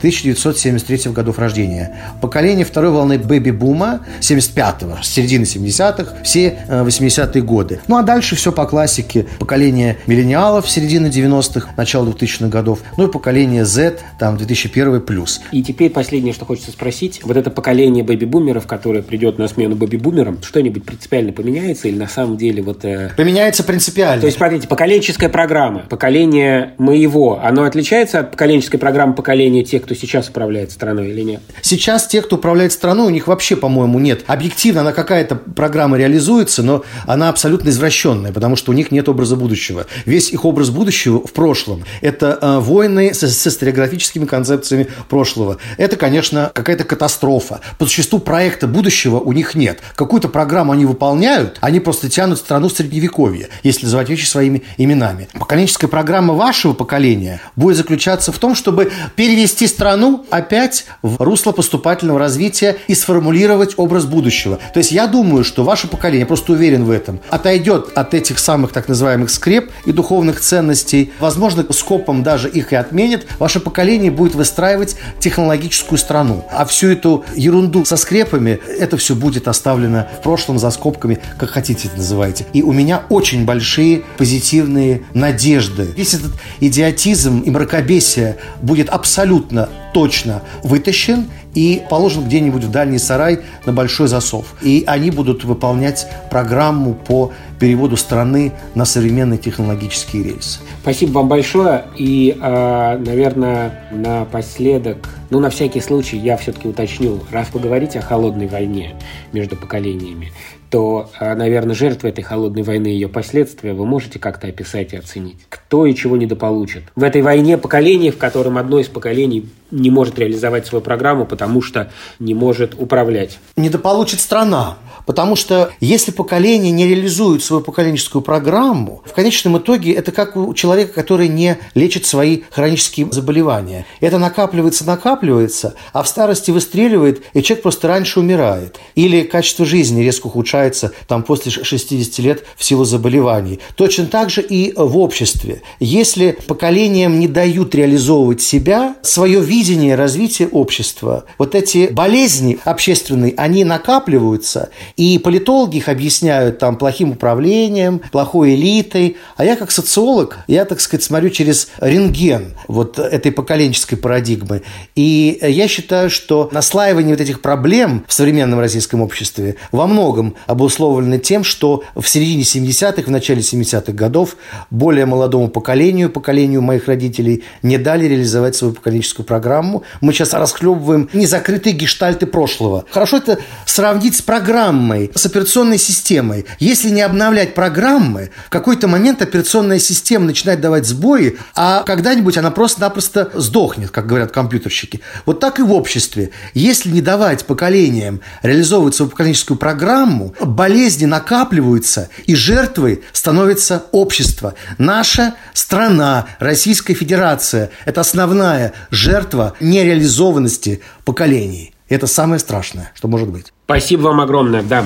1969-1973 0.10 1.14
годов 1.14 1.40
рождения. 1.40 1.96
Поколение 2.22 2.66
второй 2.66 2.92
волны 2.92 3.18
бэби-бума 3.18 4.02
75-го, 4.22 5.02
с 5.02 5.08
середины 5.08 5.44
70-х, 5.44 6.24
все 6.24 6.60
80-е 6.68 7.42
э, 7.42 7.46
годы. 7.46 7.80
Ну, 7.88 7.98
а 7.98 8.04
дальше 8.04 8.36
все 8.36 8.52
по 8.52 8.66
классике. 8.66 9.28
Поколение 9.40 9.98
миллениалов 10.08 10.70
середины 10.70 11.08
90-х, 11.08 11.72
начало 11.78 12.10
2000-х 12.10 12.48
годов, 12.48 12.80
ну 12.98 13.08
и 13.08 13.12
поколение 13.12 13.66
Z, 13.66 14.00
там, 14.18 14.38
2001 14.38 15.02
плюс. 15.02 15.42
И 15.52 15.64
теперь 15.64 15.90
последнее, 15.90 16.34
что 16.34 16.46
хочется 16.46 16.72
спросить. 16.72 17.22
Вот 17.24 17.38
это 17.38 17.50
поколение 17.50 18.04
бэби-бумеров, 18.04 18.68
которое 18.68 19.02
придет 19.02 19.38
на 19.38 19.48
смену 19.48 19.76
бэби-бумерам, 19.76 20.42
что-нибудь 20.44 20.86
принципиально 20.86 21.32
поменяется 21.32 21.88
или 21.88 21.98
на 21.98 22.08
самом 22.08 22.38
деле 22.38 22.62
вот... 22.62 22.86
Э... 22.86 23.12
Поменяется 23.16 23.64
принципиально. 23.64 24.22
То 24.22 24.28
есть, 24.28 24.38
смотрите, 24.38 24.68
поколенческая 24.68 25.30
программа, 25.30 25.82
поколение 25.90 26.74
моего, 26.78 27.40
оно 27.42 27.64
отличается 27.64 28.20
от 28.20 28.32
поколенческой 28.32 28.80
программы 28.80 29.14
поколения 29.14 29.64
тех, 29.64 29.84
кто 29.84 29.96
сейчас 30.00 30.30
управляет 30.30 30.72
страной 30.72 31.10
или 31.10 31.22
нет? 31.22 31.42
Сейчас 31.62 32.08
те, 32.08 32.22
кто 32.22 32.38
управляет 32.38 32.72
страной, 32.72 33.08
у 33.08 33.10
них 33.10 33.28
вообще, 33.28 33.56
по-моему, 33.56 34.00
нет. 34.00 34.24
Объективно 34.28 34.82
она 34.82 34.94
какая-то 34.94 35.36
программа 35.36 35.98
реализуется, 35.98 36.64
но 36.64 36.84
она 37.06 37.30
абсолютно 37.30 37.70
извращенная, 37.70 38.32
потому 38.32 38.56
что 38.56 38.72
у 38.72 38.74
них 38.74 38.92
нет 38.92 39.10
образа 39.10 39.36
будущего. 39.36 39.86
Весь 40.06 40.32
их 40.32 40.46
образ 40.46 40.70
будущего 40.70 41.26
в 41.26 41.34
прошлом– 41.34 41.84
это 42.02 42.38
э, 42.42 42.60
войны 42.60 43.14
с, 43.14 43.22
с 43.24 43.48
историографическими 43.48 44.26
концепциями 44.26 44.88
прошлого. 45.10 45.58
это, 45.78 45.96
конечно, 45.96 46.52
какая-то 46.54 46.84
катастрофа. 46.84 47.62
По 47.78 47.86
существу 47.86 48.20
проекта 48.20 48.68
будущего 48.68 49.20
у 49.20 49.34
них 49.34 49.56
нет. 49.56 49.80
Какую-то 49.96 50.30
программу 50.30 50.72
они 50.72 50.86
выполняют, 50.86 51.58
они 51.62 51.80
просто 51.80 52.10
тянут 52.10 52.40
страну 52.40 52.70
в 52.70 52.74
средневековье, 52.74 53.50
если 53.64 53.86
называть 53.86 54.10
вещи 54.10 54.26
своими 54.26 54.64
именами. 54.78 55.28
Поколенческая 55.34 55.90
программа 55.90 56.34
вашего 56.34 56.74
поколения 56.74 57.42
будет 57.56 57.78
заключаться 57.78 58.32
в 58.32 58.40
том, 58.40 58.56
чтобы 58.56 58.92
перевести 59.16 59.68
страну 59.68 59.89
опять 60.30 60.86
в 61.02 61.22
русло 61.22 61.52
поступательного 61.52 62.20
развития 62.20 62.78
и 62.88 62.96
сформулировать 62.96 63.74
образ 63.78 64.06
будущего. 64.06 64.60
То 64.74 64.80
есть 64.80 64.92
я 64.92 65.08
думаю, 65.08 65.44
что 65.44 65.64
ваше 65.64 65.88
поколение, 65.88 66.22
я 66.22 66.26
просто 66.26 66.54
уверен 66.54 66.84
в 66.84 66.92
этом, 66.92 67.20
отойдет 67.30 67.90
от 67.96 68.14
этих 68.14 68.40
самых 68.40 68.72
так 68.72 68.88
называемых 68.88 69.30
скреп 69.30 69.72
и 69.86 69.92
духовных 69.92 70.40
ценностей, 70.40 71.12
возможно, 71.20 71.66
скопом 71.72 72.24
даже 72.24 72.50
их 72.50 72.74
и 72.74 72.76
отменит, 72.76 73.28
ваше 73.40 73.60
поколение 73.60 74.12
будет 74.12 74.36
выстраивать 74.36 74.96
технологическую 75.20 75.98
страну. 75.98 76.46
А 76.52 76.66
всю 76.66 76.90
эту 76.90 77.26
ерунду 77.36 77.86
со 77.86 77.98
скрепами, 77.98 78.60
это 78.80 78.98
все 78.98 79.16
будет 79.16 79.48
оставлено 79.48 80.08
в 80.20 80.24
прошлом 80.24 80.60
за 80.60 80.72
скобками, 80.72 81.20
как 81.38 81.50
хотите 81.50 81.88
это 81.88 81.98
называйте. 81.98 82.46
И 82.54 82.62
у 82.62 82.72
меня 82.72 83.04
очень 83.10 83.46
большие 83.46 84.04
позитивные 84.18 85.04
надежды. 85.14 85.94
Весь 85.96 86.14
этот 86.14 86.32
идиотизм 86.60 87.40
и 87.40 87.50
мракобесие 87.50 88.38
будет 88.62 88.90
абсолютно 88.90 89.70
точно 89.94 90.42
вытащен 90.64 91.28
и 91.56 91.82
положен 91.90 92.26
где-нибудь 92.26 92.64
в 92.64 92.72
дальний 92.72 93.00
сарай 93.00 93.40
на 93.66 93.74
большой 93.74 94.08
засов. 94.08 94.56
И 94.62 94.84
они 94.88 95.12
будут 95.12 95.44
выполнять 95.44 96.08
программу 96.30 96.94
по 96.94 97.32
переводу 97.60 97.98
страны 97.98 98.54
на 98.76 98.86
современные 98.86 99.38
технологические 99.38 100.24
рельсы. 100.24 100.60
Спасибо 100.82 101.12
вам 101.12 101.28
большое. 101.28 101.86
И, 101.98 102.38
э, 102.40 102.98
наверное, 102.98 103.84
напоследок, 103.92 105.10
ну, 105.30 105.40
на 105.40 105.50
всякий 105.50 105.82
случай, 105.82 106.18
я 106.18 106.38
все-таки 106.38 106.68
уточню, 106.68 107.20
раз 107.32 107.48
поговорите 107.48 108.00
о 108.00 108.02
холодной 108.02 108.48
войне 108.48 108.96
между 109.34 109.56
поколениями, 109.56 110.32
то, 110.70 111.10
э, 111.20 111.34
наверное, 111.36 111.76
жертвы 111.76 112.10
этой 112.10 112.24
холодной 112.24 112.64
войны 112.64 112.88
и 112.88 112.94
ее 112.94 113.10
последствия 113.10 113.74
вы 113.74 113.86
можете 113.86 114.20
как-то 114.20 114.48
описать 114.48 114.94
и 114.94 114.98
оценить. 114.98 115.38
Кто 115.50 115.86
и 115.86 115.96
чего 115.96 116.16
недополучит. 116.16 116.84
В 116.96 117.04
этой 117.04 117.22
войне 117.22 117.58
поколений, 117.58 118.12
в 118.12 118.18
котором 118.18 118.58
одно 118.58 118.80
из 118.80 118.88
поколений 118.88 119.50
не 119.72 119.90
может 119.90 120.18
реализовать 120.18 120.66
свою 120.66 120.84
программу, 120.84 121.26
потому 121.26 121.62
что 121.62 121.92
не 122.20 122.34
может 122.34 122.76
управлять. 122.78 123.40
Недополучит 123.56 124.20
страна. 124.20 124.78
Потому 125.06 125.36
что 125.36 125.72
если 125.80 126.12
поколение 126.12 126.72
не 126.72 126.88
реализует 126.88 127.44
свою 127.44 127.64
поколенческую 127.64 128.22
программу, 128.22 129.02
в 129.06 129.14
конечном 129.14 129.58
итоге 129.58 129.94
это 129.94 130.12
как 130.12 130.36
у 130.36 130.54
человека, 130.54 130.94
который 130.94 131.28
не 131.28 131.58
лечит 131.74 132.06
свои 132.06 132.42
хронические 132.52 133.12
заболевания. 133.12 133.88
Это 134.02 134.20
накапливается, 134.20 134.86
накапливается, 134.86 135.74
а 135.94 136.04
в 136.04 136.08
старости 136.08 136.52
выстреливает, 136.52 137.24
и 137.34 137.42
человек 137.42 137.64
просто 137.64 137.88
раньше 137.88 138.20
умирает. 138.20 138.80
Или 138.94 139.24
качество 139.24 139.66
жизни 139.66 140.04
резко 140.04 140.28
ухудшается 140.28 140.59
там, 141.08 141.24
после 141.24 141.52
60 141.52 142.20
лет 142.20 142.44
в 142.56 142.64
силу 142.64 142.86
заболеваний. 142.86 143.60
Точно 143.76 144.06
так 144.06 144.30
же 144.30 144.42
и 144.42 144.74
в 144.76 144.98
обществе. 144.98 145.62
Если 145.80 146.38
поколениям 146.48 147.20
не 147.20 147.28
дают 147.28 147.74
реализовывать 147.76 148.42
себя, 148.42 148.96
свое 149.02 149.42
видение 149.42 149.96
развития 149.96 150.48
общества, 150.48 151.26
вот 151.38 151.56
эти 151.56 151.88
болезни 151.88 152.60
общественные, 152.66 153.34
они 153.38 153.64
накапливаются, 153.64 154.70
и 154.98 155.18
политологи 155.18 155.78
их 155.78 155.90
объясняют 155.90 156.60
там 156.60 156.76
плохим 156.76 157.12
управлением, 157.12 158.02
плохой 158.12 158.56
элитой. 158.56 159.18
А 159.38 159.46
я 159.46 159.56
как 159.56 159.72
социолог, 159.72 160.40
я, 160.48 160.66
так 160.66 160.80
сказать, 160.80 161.04
смотрю 161.04 161.30
через 161.30 161.70
рентген 161.80 162.54
вот 162.68 163.00
этой 163.00 163.32
поколенческой 163.32 163.98
парадигмы. 163.98 164.62
И 164.96 165.40
я 165.42 165.68
считаю, 165.68 166.10
что 166.10 166.50
наслаивание 166.52 167.16
вот 167.16 167.22
этих 167.22 167.42
проблем 167.42 168.06
в 168.08 168.14
современном 168.14 168.60
российском 168.60 169.02
обществе 169.02 169.56
во 169.72 169.88
многом 169.88 170.36
обусловлено 170.50 171.20
тем, 171.20 171.44
что 171.44 171.84
в 171.96 172.08
середине 172.08 172.42
70-х, 172.42 173.04
в 173.04 173.12
начале 173.12 173.42
70-х 173.42 173.92
годов 173.92 174.36
более 174.72 175.06
молодому 175.06 175.48
поколению, 175.48 176.10
поколению 176.10 176.64
моих 176.64 176.88
родителей, 176.88 177.44
не 177.62 177.78
дали 177.78 178.06
реализовать 178.06 178.56
свою 178.56 178.74
поколенческую 178.74 179.28
программу. 179.28 179.84
Мы 180.02 180.12
сейчас 180.12 180.34
расхлебываем 180.34 181.08
незакрытые 181.14 181.74
гештальты 181.74 182.26
прошлого. 182.26 182.86
Хорошо 182.90 183.18
это 183.18 183.38
сравнить 183.68 184.16
с 184.16 184.24
программой 184.24 185.12
с 185.14 185.24
операционной 185.28 185.78
системой. 185.78 186.48
Если 186.58 186.90
не 186.90 187.02
обновлять 187.02 187.54
программы, 187.54 188.32
в 188.48 188.50
какой-то 188.50 188.88
момент 188.88 189.22
операционная 189.22 189.78
система 189.78 190.26
начинает 190.26 190.62
давать 190.62 190.88
сбои, 190.88 191.38
а 191.54 191.84
когда-нибудь 191.84 192.38
она 192.38 192.50
просто-напросто 192.50 193.30
сдохнет, 193.36 193.92
как 193.92 194.08
говорят 194.08 194.32
компьютерщики. 194.32 195.02
Вот 195.28 195.40
так 195.40 195.60
и 195.60 195.62
в 195.62 195.72
обществе. 195.72 196.32
Если 196.56 196.90
не 196.90 197.02
давать 197.02 197.46
поколениям 197.46 198.22
реализовывать 198.42 198.96
свою 198.96 199.12
поколенческую 199.12 199.58
программу, 199.58 200.34
болезни 200.42 201.06
накапливаются, 201.06 202.10
и 202.26 202.36
жертвой 202.36 203.04
становится 203.14 203.84
общество. 203.92 204.56
Наша 204.78 205.36
страна, 205.54 206.28
Российская 206.40 206.94
Федерация– 206.94 207.70
это 207.86 208.02
основная 208.02 208.74
жертва 208.92 209.54
нереализованности 209.60 210.82
поколений. 211.06 211.74
Это 211.88 212.08
самое 212.08 212.40
страшное, 212.40 212.92
что 212.96 213.08
может 213.08 213.30
быть. 213.30 213.54
Спасибо 213.66 214.04
вам 214.04 214.22
огромное, 214.22 214.62
да. 214.62 214.86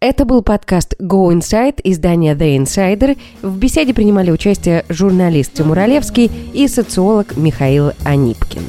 Это 0.00 0.24
был 0.24 0.42
подкаст 0.42 0.94
Go 1.00 1.32
Inside 1.32 1.80
издания 1.82 2.34
The 2.34 2.58
Insider. 2.58 3.18
В 3.42 3.56
беседе 3.56 3.94
принимали 3.94 4.30
участие 4.30 4.84
журналист 4.88 5.54
Тимур 5.54 5.78
Олевский 5.78 6.30
и 6.52 6.68
социолог 6.68 7.36
Михаил 7.36 7.92
Анипкин. 8.04 8.62